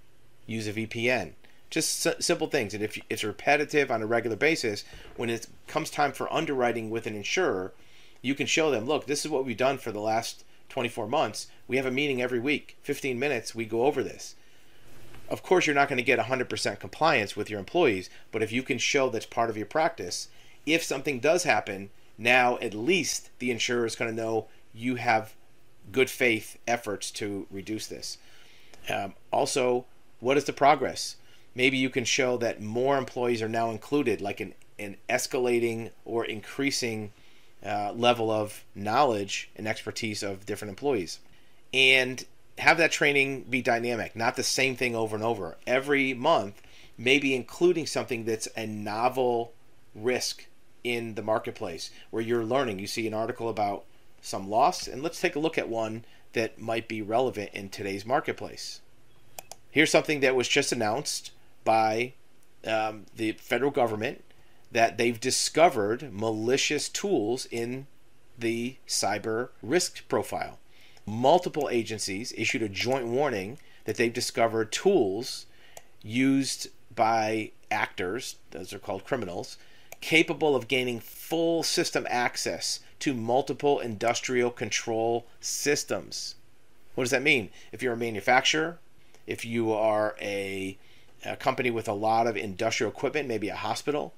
Use 0.47 0.69
a 0.69 0.73
vpn 0.73 1.33
just 1.71 2.23
simple 2.23 2.47
things. 2.47 2.75
And 2.75 2.83
if 2.83 2.99
it's 3.11 3.25
repetitive 3.25 3.91
on 3.91 4.03
a 4.03 4.07
regular 4.07 4.37
basis 4.37 4.85
when 5.17 5.31
it 5.31 5.47
comes 5.67 5.91
time 5.91 6.13
for 6.13 6.33
underwriting 6.33 6.91
with 6.91 7.07
an 7.07 7.15
insurer 7.15 7.73
you 8.23 8.35
can 8.35 8.47
show 8.47 8.71
them, 8.71 8.87
look, 8.87 9.07
this 9.07 9.25
is 9.25 9.31
what 9.31 9.45
we've 9.45 9.57
done 9.57 9.79
for 9.79 9.93
the 9.93 10.01
last 10.01 10.45
24 10.69 11.07
months. 11.07 11.49
We 11.69 11.77
have 11.77 11.87
a 11.87 11.91
meeting 11.91 12.21
every 12.21 12.41
week, 12.41 12.77
15 12.83 13.19
minutes, 13.19 13.55
we 13.55 13.65
go 13.65 13.85
over 13.85 14.03
this. 14.03 14.35
Of 15.29 15.43
course, 15.43 15.67
you're 15.67 15.75
not 15.75 15.89
going 15.89 15.99
to 15.99 16.05
get 16.05 16.19
100% 16.19 16.79
compliance 16.79 17.35
with 17.35 17.51
your 17.51 17.59
employees, 17.59 18.09
but 18.31 18.43
if 18.43 18.53
you 18.53 18.63
can 18.63 18.79
show 18.79 19.09
that's 19.09 19.27
part 19.27 19.51
of 19.51 19.57
your 19.57 19.67
practice, 19.67 20.29
if 20.65 20.85
something 20.85 21.21
does 21.21 21.43
happen, 21.45 21.91
now 22.19 22.59
at 22.59 22.75
least 22.75 23.31
the 23.39 23.51
insurer 23.51 23.87
is 23.87 23.97
going 23.97 24.11
to 24.11 24.23
know 24.23 24.47
you 24.73 24.97
have 24.97 25.35
good 25.93 26.11
faith 26.11 26.59
efforts 26.67 27.11
to 27.13 27.47
reduce 27.51 27.87
this. 27.87 28.19
Um, 28.89 29.15
also, 29.33 29.87
what 30.21 30.37
is 30.37 30.45
the 30.45 30.53
progress? 30.53 31.17
Maybe 31.55 31.77
you 31.77 31.91
can 31.91 32.05
show 32.05 32.37
that 32.39 32.61
more 32.61 32.99
employees 32.99 33.43
are 33.43 33.49
now 33.49 33.71
included, 33.71 34.21
like 34.21 34.41
an, 34.41 34.55
an 34.79 34.97
escalating 35.09 35.91
or 36.05 36.25
increasing 36.25 37.13
uh, 37.65 37.93
level 37.93 38.31
of 38.31 38.65
knowledge 38.75 39.51
and 39.57 39.67
expertise 39.67 40.23
of 40.23 40.47
different 40.47 40.71
employees. 40.71 41.21
And 41.73 42.25
have 42.59 42.79
that 42.79 42.93
training 42.93 43.43
be 43.43 43.63
dynamic, 43.63 44.17
not 44.17 44.37
the 44.37 44.43
same 44.43 44.77
thing 44.77 44.95
over 44.95 45.15
and 45.15 45.25
over. 45.25 45.57
Every 45.67 46.15
month, 46.15 46.63
maybe 46.97 47.35
including 47.35 47.87
something 47.87 48.25
that's 48.25 48.49
a 48.57 48.67
novel 48.67 49.53
risk 49.95 50.47
in 50.85 51.15
the 51.15 51.23
marketplace 51.23 51.91
where 52.11 52.23
you're 52.23 52.45
learning. 52.45 52.79
You 52.79 52.87
see 52.87 53.07
an 53.07 53.15
article 53.15 53.49
about 53.49 53.85
some 54.23 54.49
loss, 54.49 54.87
and 54.87 55.03
let's 55.03 55.21
take 55.21 55.37
a 55.37 55.41
look 55.41 55.59
at 55.59 55.69
one 55.69 56.05
that 56.33 56.59
might 56.59 56.89
be 56.89 57.03
relevant 57.03 57.51
in 57.53 57.69
today's 57.69 58.07
marketplace. 58.07 58.81
Here's 59.71 59.91
something 59.91 60.21
that 60.21 60.37
was 60.37 60.49
just 60.49 60.73
announced 60.73 61.33
by 61.65 62.15
um, 62.67 63.07
the 63.15 63.33
federal 63.33 63.71
government 63.71 64.25
that 64.77 64.99
they've 64.99 65.19
discovered 65.19 66.13
malicious 66.13 66.91
tools 66.91 67.47
in 67.51 67.87
the 68.39 68.77
cyber 68.87 69.49
risk 69.63 70.07
profile. 70.07 70.59
Multiple 71.07 71.71
agencies 71.73 72.35
issued 72.37 72.61
a 72.61 72.69
joint 72.69 73.07
warning 73.07 73.57
that 73.87 73.97
they've 73.97 74.13
discovered 74.13 74.71
tools 74.71 75.47
used 76.03 76.69
by 76.95 77.53
actors, 77.71 78.37
those 78.51 78.75
are 78.75 78.79
called 78.79 79.07
criminals, 79.07 79.57
capable 80.03 80.55
of 80.55 80.69
gaining 80.69 81.01
full 81.01 81.63
system 81.63 82.07
access 82.11 82.81
to 82.99 83.15
multiple 83.15 83.81
industrial 83.81 84.51
control 84.51 85.27
systems. 85.41 86.35
What 86.95 87.05
does 87.05 87.13
that 87.13 87.23
mean? 87.23 87.49
If 87.73 87.83
you're 87.83 87.95
a 87.95 87.97
manufacturer, 87.97 88.79
if 89.27 89.43
you 89.43 89.73
are 89.73 90.15
a, 90.21 90.77
a 91.25 91.37
company 91.37 91.71
with 91.71 91.89
a 91.89 91.95
lot 91.95 92.27
of 92.27 92.37
industrial 92.37 92.93
equipment, 92.93 93.27
maybe 93.27 93.49
a 93.49 93.57
hospital, 93.57 94.13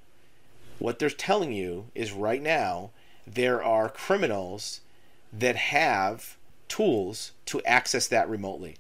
what 0.79 0.99
they're 0.99 1.11
telling 1.11 1.53
you 1.53 1.87
is 1.95 2.13
right 2.13 2.43
now 2.43 2.91
there 3.27 3.63
are 3.63 3.89
criminals 3.89 4.81
that 5.33 5.57
have 5.57 6.37
tools 6.69 7.33
to 7.47 7.63
access 7.65 8.07
that 8.09 8.29
remotely. 8.29 8.77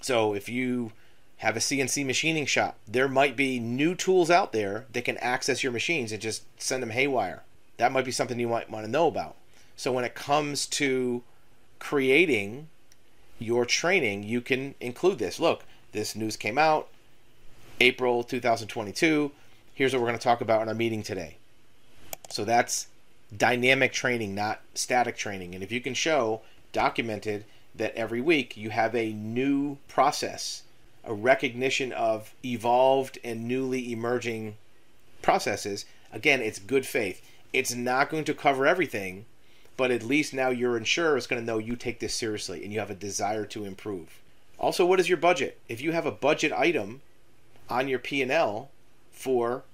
So 0.00 0.34
if 0.34 0.48
you 0.48 0.92
have 1.38 1.56
a 1.56 1.60
CNC 1.60 2.04
machining 2.06 2.46
shop, 2.46 2.78
there 2.86 3.08
might 3.08 3.36
be 3.36 3.60
new 3.60 3.94
tools 3.94 4.30
out 4.30 4.52
there 4.52 4.86
that 4.92 5.04
can 5.04 5.18
access 5.18 5.62
your 5.62 5.72
machines 5.72 6.12
and 6.12 6.20
just 6.20 6.44
send 6.60 6.82
them 6.82 6.90
haywire. 6.90 7.42
That 7.76 7.92
might 7.92 8.04
be 8.04 8.10
something 8.10 8.38
you 8.38 8.48
might 8.48 8.70
want 8.70 8.84
to 8.84 8.90
know 8.90 9.06
about. 9.06 9.36
So 9.76 9.92
when 9.92 10.04
it 10.04 10.14
comes 10.14 10.66
to 10.66 11.22
creating 11.78 12.68
your 13.38 13.66
training, 13.66 14.22
you 14.22 14.40
can 14.40 14.74
include 14.80 15.18
this. 15.18 15.38
Look, 15.38 15.64
this 15.92 16.16
news 16.16 16.36
came 16.36 16.56
out 16.56 16.88
April 17.80 18.24
2022 18.24 19.30
here's 19.76 19.92
what 19.92 20.00
we're 20.00 20.08
going 20.08 20.18
to 20.18 20.24
talk 20.24 20.40
about 20.40 20.62
in 20.62 20.68
our 20.68 20.74
meeting 20.74 21.02
today. 21.02 21.36
So 22.30 22.44
that's 22.44 22.88
dynamic 23.36 23.92
training, 23.92 24.34
not 24.34 24.62
static 24.74 25.16
training. 25.16 25.54
And 25.54 25.62
if 25.62 25.70
you 25.70 25.80
can 25.80 25.94
show 25.94 26.40
documented 26.72 27.44
that 27.74 27.94
every 27.94 28.22
week 28.22 28.56
you 28.56 28.70
have 28.70 28.96
a 28.96 29.12
new 29.12 29.76
process, 29.86 30.62
a 31.04 31.12
recognition 31.12 31.92
of 31.92 32.34
evolved 32.44 33.18
and 33.22 33.46
newly 33.46 33.92
emerging 33.92 34.56
processes, 35.20 35.84
again, 36.10 36.40
it's 36.40 36.58
good 36.58 36.86
faith. 36.86 37.20
It's 37.52 37.74
not 37.74 38.08
going 38.08 38.24
to 38.24 38.34
cover 38.34 38.66
everything, 38.66 39.26
but 39.76 39.90
at 39.90 40.02
least 40.02 40.32
now 40.32 40.48
your 40.48 40.78
insurer 40.78 41.18
is 41.18 41.26
going 41.26 41.40
to 41.40 41.46
know 41.46 41.58
you 41.58 41.76
take 41.76 42.00
this 42.00 42.14
seriously 42.14 42.64
and 42.64 42.72
you 42.72 42.80
have 42.80 42.90
a 42.90 42.94
desire 42.94 43.44
to 43.44 43.66
improve. 43.66 44.20
Also, 44.58 44.86
what 44.86 45.00
is 45.00 45.08
your 45.10 45.18
budget? 45.18 45.58
If 45.68 45.82
you 45.82 45.92
have 45.92 46.06
a 46.06 46.10
budget 46.10 46.50
item 46.50 47.02
on 47.68 47.88
your 47.88 47.98
P&L 47.98 48.70
for 49.16 49.64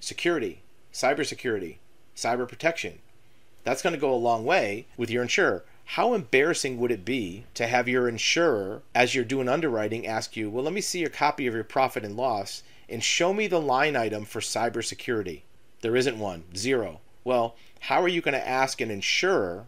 security, 0.00 0.62
cybersecurity, 0.92 1.76
cyber 2.16 2.48
protection. 2.48 2.98
That's 3.62 3.82
going 3.82 3.92
to 3.92 4.00
go 4.00 4.12
a 4.12 4.16
long 4.16 4.44
way 4.44 4.86
with 4.96 5.10
your 5.10 5.22
insurer. 5.22 5.64
How 5.90 6.14
embarrassing 6.14 6.78
would 6.78 6.90
it 6.90 7.04
be 7.04 7.44
to 7.54 7.66
have 7.66 7.86
your 7.88 8.08
insurer, 8.08 8.82
as 8.94 9.14
you're 9.14 9.24
doing 9.24 9.48
underwriting, 9.48 10.06
ask 10.06 10.36
you, 10.36 10.50
Well, 10.50 10.64
let 10.64 10.72
me 10.72 10.80
see 10.80 11.00
your 11.00 11.10
copy 11.10 11.46
of 11.46 11.54
your 11.54 11.62
profit 11.62 12.04
and 12.04 12.16
loss 12.16 12.62
and 12.88 13.04
show 13.04 13.32
me 13.32 13.46
the 13.46 13.60
line 13.60 13.96
item 13.96 14.24
for 14.24 14.40
cybersecurity? 14.40 15.42
There 15.82 15.94
isn't 15.94 16.18
one, 16.18 16.44
zero. 16.56 17.00
Well, 17.22 17.54
how 17.80 18.02
are 18.02 18.08
you 18.08 18.22
going 18.22 18.34
to 18.34 18.48
ask 18.48 18.80
an 18.80 18.90
insurer 18.90 19.66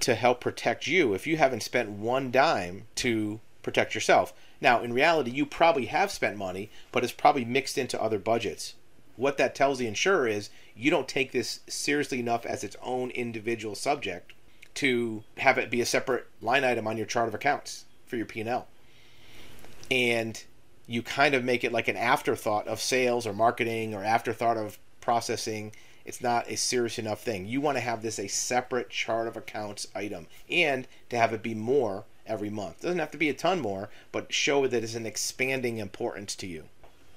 to 0.00 0.14
help 0.14 0.40
protect 0.40 0.86
you 0.86 1.14
if 1.14 1.26
you 1.26 1.36
haven't 1.36 1.62
spent 1.62 1.90
one 1.90 2.30
dime 2.30 2.86
to 2.96 3.40
protect 3.62 3.94
yourself? 3.94 4.34
Now, 4.60 4.82
in 4.82 4.92
reality, 4.92 5.30
you 5.30 5.46
probably 5.46 5.86
have 5.86 6.10
spent 6.10 6.36
money, 6.36 6.70
but 6.92 7.02
it's 7.02 7.12
probably 7.12 7.44
mixed 7.44 7.78
into 7.78 8.00
other 8.00 8.18
budgets. 8.18 8.74
what 9.16 9.36
that 9.36 9.54
tells 9.54 9.78
the 9.78 9.86
insurer 9.86 10.26
is 10.26 10.48
you 10.74 10.90
don't 10.90 11.06
take 11.06 11.30
this 11.30 11.60
seriously 11.68 12.20
enough 12.20 12.46
as 12.46 12.64
its 12.64 12.76
own 12.82 13.10
individual 13.10 13.74
subject 13.74 14.32
to 14.74 15.22
have 15.36 15.58
it 15.58 15.70
be 15.70 15.80
a 15.82 15.86
separate 15.86 16.26
line 16.40 16.64
item 16.64 16.86
on 16.86 16.96
your 16.96 17.06
chart 17.06 17.28
of 17.28 17.34
accounts 17.34 17.84
for 18.06 18.16
your 18.16 18.24
P&L. 18.24 18.66
And 19.90 20.42
you 20.86 21.02
kind 21.02 21.34
of 21.34 21.44
make 21.44 21.64
it 21.64 21.72
like 21.72 21.88
an 21.88 21.96
afterthought 21.96 22.66
of 22.66 22.80
sales 22.80 23.26
or 23.26 23.32
marketing 23.34 23.94
or 23.94 24.02
afterthought 24.02 24.56
of 24.56 24.78
processing. 25.00 25.72
It's 26.04 26.22
not 26.22 26.48
a 26.48 26.56
serious 26.56 26.98
enough 26.98 27.22
thing. 27.22 27.46
You 27.46 27.60
want 27.60 27.76
to 27.76 27.82
have 27.82 28.00
this 28.00 28.18
a 28.18 28.26
separate 28.26 28.88
chart 28.88 29.28
of 29.28 29.36
accounts 29.36 29.86
item 29.94 30.28
and 30.48 30.88
to 31.10 31.18
have 31.18 31.34
it 31.34 31.42
be 31.42 31.54
more 31.54 32.04
every 32.26 32.50
month. 32.50 32.78
It 32.80 32.82
doesn't 32.82 32.98
have 32.98 33.10
to 33.12 33.18
be 33.18 33.28
a 33.28 33.34
ton 33.34 33.60
more, 33.60 33.88
but 34.12 34.32
show 34.32 34.66
that 34.66 34.82
it's 34.82 34.94
an 34.94 35.06
expanding 35.06 35.78
importance 35.78 36.34
to 36.36 36.46
you. 36.46 36.64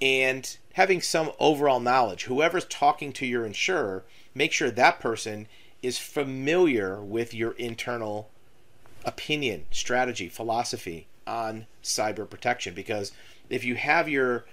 And 0.02 0.58
having 0.74 1.02
some 1.02 1.32
overall 1.40 1.80
knowledge. 1.80 2.24
Whoever's 2.24 2.66
talking 2.66 3.14
to 3.14 3.26
your 3.26 3.46
insurer, 3.46 4.04
make 4.36 4.52
sure 4.52 4.72
that 4.72 5.00
person 5.00 5.48
is 5.82 5.98
familiar 5.98 7.02
with 7.02 7.34
your 7.34 7.52
internal 7.54 8.30
opinion, 9.06 9.66
strategy, 9.72 10.30
philosophy 10.30 11.08
on 11.28 11.68
cyber 11.84 12.30
protection. 12.30 12.74
Because 12.74 13.12
if 13.50 13.64
you 13.64 13.76
have 13.76 14.10
your 14.10 14.46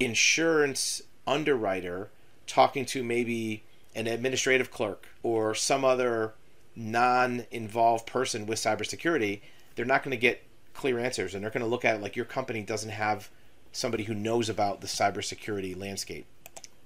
insurance 0.00 1.02
underwriter 1.26 2.08
talking 2.46 2.84
to 2.84 3.02
maybe 3.02 3.62
an 3.94 4.06
administrative 4.06 4.70
clerk 4.70 5.08
or 5.22 5.54
some 5.54 5.84
other 5.84 6.34
non 6.76 7.46
involved 7.50 8.06
person 8.06 8.46
with 8.46 8.58
cybersecurity, 8.58 9.40
they're 9.74 9.84
not 9.84 10.02
going 10.02 10.12
to 10.12 10.20
get 10.20 10.42
clear 10.72 10.98
answers 10.98 11.34
and 11.34 11.42
they're 11.42 11.50
going 11.50 11.62
to 11.62 11.68
look 11.68 11.84
at 11.84 11.96
it 11.96 12.02
like 12.02 12.16
your 12.16 12.24
company 12.24 12.62
doesn't 12.62 12.90
have 12.90 13.30
somebody 13.72 14.04
who 14.04 14.14
knows 14.14 14.48
about 14.48 14.80
the 14.80 14.86
cybersecurity 14.86 15.76
landscape. 15.76 16.26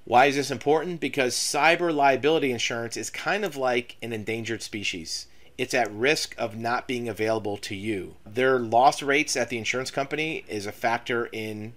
Why 0.05 0.27
is 0.27 0.37
this 0.37 0.51
important? 0.51 1.01
Because 1.01 1.35
cyber 1.35 1.94
liability 1.94 2.51
insurance 2.51 2.96
is 2.96 3.11
kind 3.11 3.44
of 3.44 3.57
like 3.57 3.96
an 4.01 4.12
endangered 4.12 4.62
species. 4.62 5.27
It's 5.59 5.74
at 5.74 5.92
risk 5.92 6.35
of 6.38 6.57
not 6.57 6.88
being 6.88 7.09
available 7.09 7.59
to 7.59 7.74
you. 7.74 8.14
Their 8.24 8.59
loss 8.59 9.03
rates 9.03 9.37
at 9.37 9.51
the 9.51 9.59
insurance 9.59 9.90
company 9.90 10.44
is 10.48 10.64
a 10.64 10.72
factor 10.72 11.27
in 11.27 11.74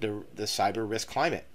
the, 0.00 0.22
the 0.34 0.44
cyber 0.44 0.88
risk 0.88 1.08
climate. 1.08 1.46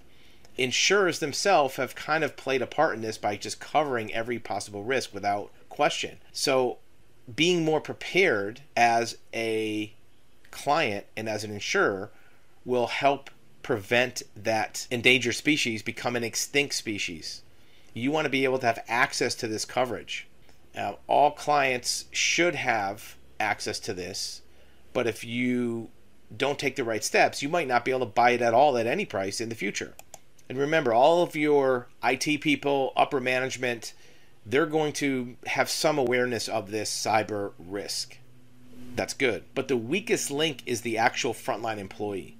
Insurers 0.58 1.20
themselves 1.20 1.76
have 1.76 1.94
kind 1.94 2.24
of 2.24 2.36
played 2.36 2.60
a 2.60 2.66
part 2.66 2.96
in 2.96 3.00
this 3.00 3.16
by 3.16 3.36
just 3.36 3.60
covering 3.60 4.12
every 4.12 4.38
possible 4.38 4.82
risk 4.82 5.14
without 5.14 5.50
question. 5.68 6.18
So, 6.32 6.78
being 7.34 7.64
more 7.64 7.80
prepared 7.80 8.62
as 8.76 9.18
a 9.34 9.92
client 10.50 11.06
and 11.16 11.28
as 11.28 11.44
an 11.44 11.50
insurer 11.50 12.10
will 12.64 12.86
help 12.86 13.30
prevent 13.62 14.22
that 14.34 14.86
endangered 14.90 15.34
species 15.34 15.82
become 15.82 16.16
an 16.16 16.24
extinct 16.24 16.74
species. 16.74 17.42
You 17.92 18.10
want 18.10 18.24
to 18.24 18.30
be 18.30 18.44
able 18.44 18.58
to 18.60 18.66
have 18.66 18.84
access 18.88 19.34
to 19.36 19.48
this 19.48 19.64
coverage. 19.64 20.26
All 21.06 21.32
clients 21.32 22.06
should 22.12 22.54
have 22.54 23.16
access 23.40 23.80
to 23.80 23.92
this, 23.92 24.42
but 24.92 25.06
if 25.06 25.24
you 25.24 25.90
don't 26.34 26.58
take 26.58 26.76
the 26.76 26.84
right 26.84 27.02
steps, 27.02 27.42
you 27.42 27.48
might 27.48 27.66
not 27.66 27.84
be 27.84 27.90
able 27.90 28.00
to 28.00 28.06
buy 28.06 28.30
it 28.30 28.42
at 28.42 28.54
all 28.54 28.78
at 28.78 28.86
any 28.86 29.04
price 29.04 29.40
in 29.40 29.48
the 29.48 29.54
future. 29.54 29.94
And 30.48 30.56
remember, 30.56 30.94
all 30.94 31.22
of 31.22 31.36
your 31.36 31.88
IT 32.02 32.40
people, 32.40 32.92
upper 32.96 33.20
management, 33.20 33.92
they're 34.48 34.66
going 34.66 34.92
to 34.94 35.36
have 35.46 35.68
some 35.68 35.98
awareness 35.98 36.48
of 36.48 36.70
this 36.70 36.90
cyber 36.90 37.52
risk. 37.58 38.18
That's 38.96 39.14
good. 39.14 39.44
But 39.54 39.68
the 39.68 39.76
weakest 39.76 40.30
link 40.30 40.62
is 40.64 40.80
the 40.80 40.96
actual 40.96 41.34
frontline 41.34 41.78
employee. 41.78 42.36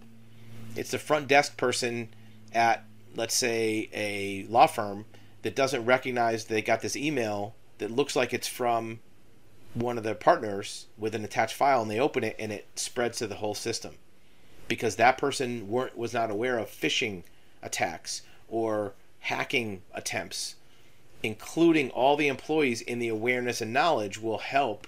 It's 0.75 0.91
the 0.91 0.99
front 0.99 1.29
desk 1.29 1.57
person 1.57 2.09
at, 2.55 2.85
let's 3.15 3.35
say, 3.35 3.91
a 3.93 4.47
law 4.51 4.67
firm 4.67 5.05
that 5.43 5.55
doesn't 5.55 5.85
recognize 5.85 6.47
they 6.47 6.63
got 6.63 6.81
this 6.81 6.97
email 6.97 7.55
that 7.77 7.91
looks 7.91 8.17
like 8.17 8.33
it's 8.33 8.49
from 8.49 9.01
one 9.75 9.99
of 9.99 10.05
their 10.05 10.15
partners 10.15 10.87
with 10.97 11.15
an 11.15 11.25
attached 11.25 11.55
file, 11.55 11.83
and 11.83 11.91
they 11.91 12.01
open 12.01 12.25
it 12.25 12.37
and 12.39 12.53
it 12.53 12.67
spreads 12.75 13.19
to 13.19 13.27
the 13.27 13.37
whole 13.37 13.55
system 13.55 13.95
because 14.67 14.97
that 14.97 15.19
person 15.19 15.69
weren't 15.69 15.97
was 15.97 16.13
not 16.13 16.31
aware 16.31 16.59
of 16.59 16.69
phishing 16.69 17.23
attacks 17.63 18.23
or 18.49 18.95
hacking 19.21 19.83
attempts 19.95 20.57
including 21.23 21.91
all 21.91 22.17
the 22.17 22.29
employees 22.29 22.81
in 22.81 22.99
the 22.99 23.09
awareness 23.09 23.61
and 23.61 23.73
knowledge 23.73 24.21
will 24.21 24.39
help 24.39 24.87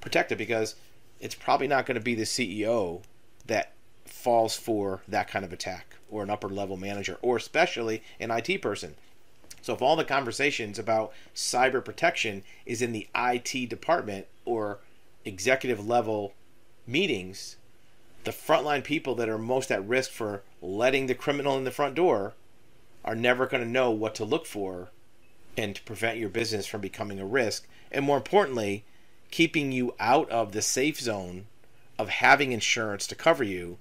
protect 0.00 0.32
it 0.32 0.36
because 0.36 0.74
it's 1.20 1.34
probably 1.34 1.68
not 1.68 1.86
going 1.86 1.94
to 1.94 2.00
be 2.00 2.14
the 2.14 2.22
CEO 2.22 3.02
that 3.46 3.72
falls 4.04 4.56
for 4.56 5.02
that 5.06 5.28
kind 5.28 5.44
of 5.44 5.52
attack 5.52 5.96
or 6.10 6.22
an 6.22 6.30
upper 6.30 6.48
level 6.48 6.76
manager 6.76 7.18
or 7.22 7.36
especially 7.36 8.02
an 8.18 8.30
IT 8.30 8.60
person. 8.60 8.94
So 9.62 9.72
if 9.72 9.80
all 9.80 9.94
the 9.94 10.04
conversations 10.04 10.78
about 10.78 11.12
cyber 11.34 11.84
protection 11.84 12.42
is 12.66 12.82
in 12.82 12.92
the 12.92 13.08
IT 13.14 13.68
department 13.68 14.26
or 14.44 14.80
executive 15.24 15.86
level 15.86 16.34
meetings, 16.86 17.56
the 18.24 18.32
frontline 18.32 18.82
people 18.82 19.14
that 19.14 19.28
are 19.28 19.38
most 19.38 19.70
at 19.70 19.86
risk 19.86 20.10
for 20.10 20.42
letting 20.60 21.06
the 21.06 21.14
criminal 21.14 21.56
in 21.56 21.64
the 21.64 21.70
front 21.70 21.94
door 21.94 22.34
are 23.04 23.14
never 23.14 23.46
going 23.46 23.62
to 23.62 23.68
know 23.68 23.90
what 23.90 24.16
to 24.16 24.24
look 24.24 24.46
for 24.46 24.90
and 25.56 25.76
to 25.76 25.82
prevent 25.82 26.18
your 26.18 26.28
business 26.28 26.66
from 26.66 26.80
becoming 26.80 27.20
a 27.20 27.26
risk. 27.26 27.66
And 27.90 28.04
more 28.04 28.16
importantly, 28.16 28.84
keeping 29.30 29.72
you 29.72 29.94
out 29.98 30.30
of 30.30 30.52
the 30.52 30.62
safe 30.62 31.00
zone 31.00 31.46
of 31.98 32.08
having 32.08 32.52
insurance 32.52 33.06
to 33.06 33.14
cover 33.14 33.44
you 33.44 33.78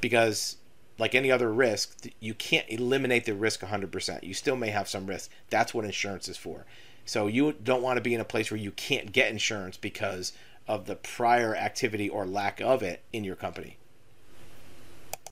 because 0.00 0.56
like 0.98 1.14
any 1.14 1.30
other 1.30 1.50
risk, 1.50 2.06
you 2.20 2.34
can't 2.34 2.66
eliminate 2.68 3.24
the 3.24 3.34
risk 3.34 3.60
100%. 3.60 4.22
You 4.22 4.34
still 4.34 4.56
may 4.56 4.68
have 4.68 4.88
some 4.88 5.06
risk. 5.06 5.30
That's 5.48 5.72
what 5.72 5.86
insurance 5.86 6.28
is 6.28 6.36
for. 6.36 6.66
So 7.06 7.26
you 7.26 7.52
don't 7.52 7.82
want 7.82 7.96
to 7.96 8.02
be 8.02 8.14
in 8.14 8.20
a 8.20 8.24
place 8.24 8.50
where 8.50 8.60
you 8.60 8.70
can't 8.70 9.10
get 9.10 9.30
insurance 9.30 9.76
because 9.78 10.32
of 10.68 10.86
the 10.86 10.96
prior 10.96 11.56
activity 11.56 12.08
or 12.08 12.26
lack 12.26 12.60
of 12.60 12.82
it 12.82 13.02
in 13.12 13.24
your 13.24 13.36
company. 13.36 13.78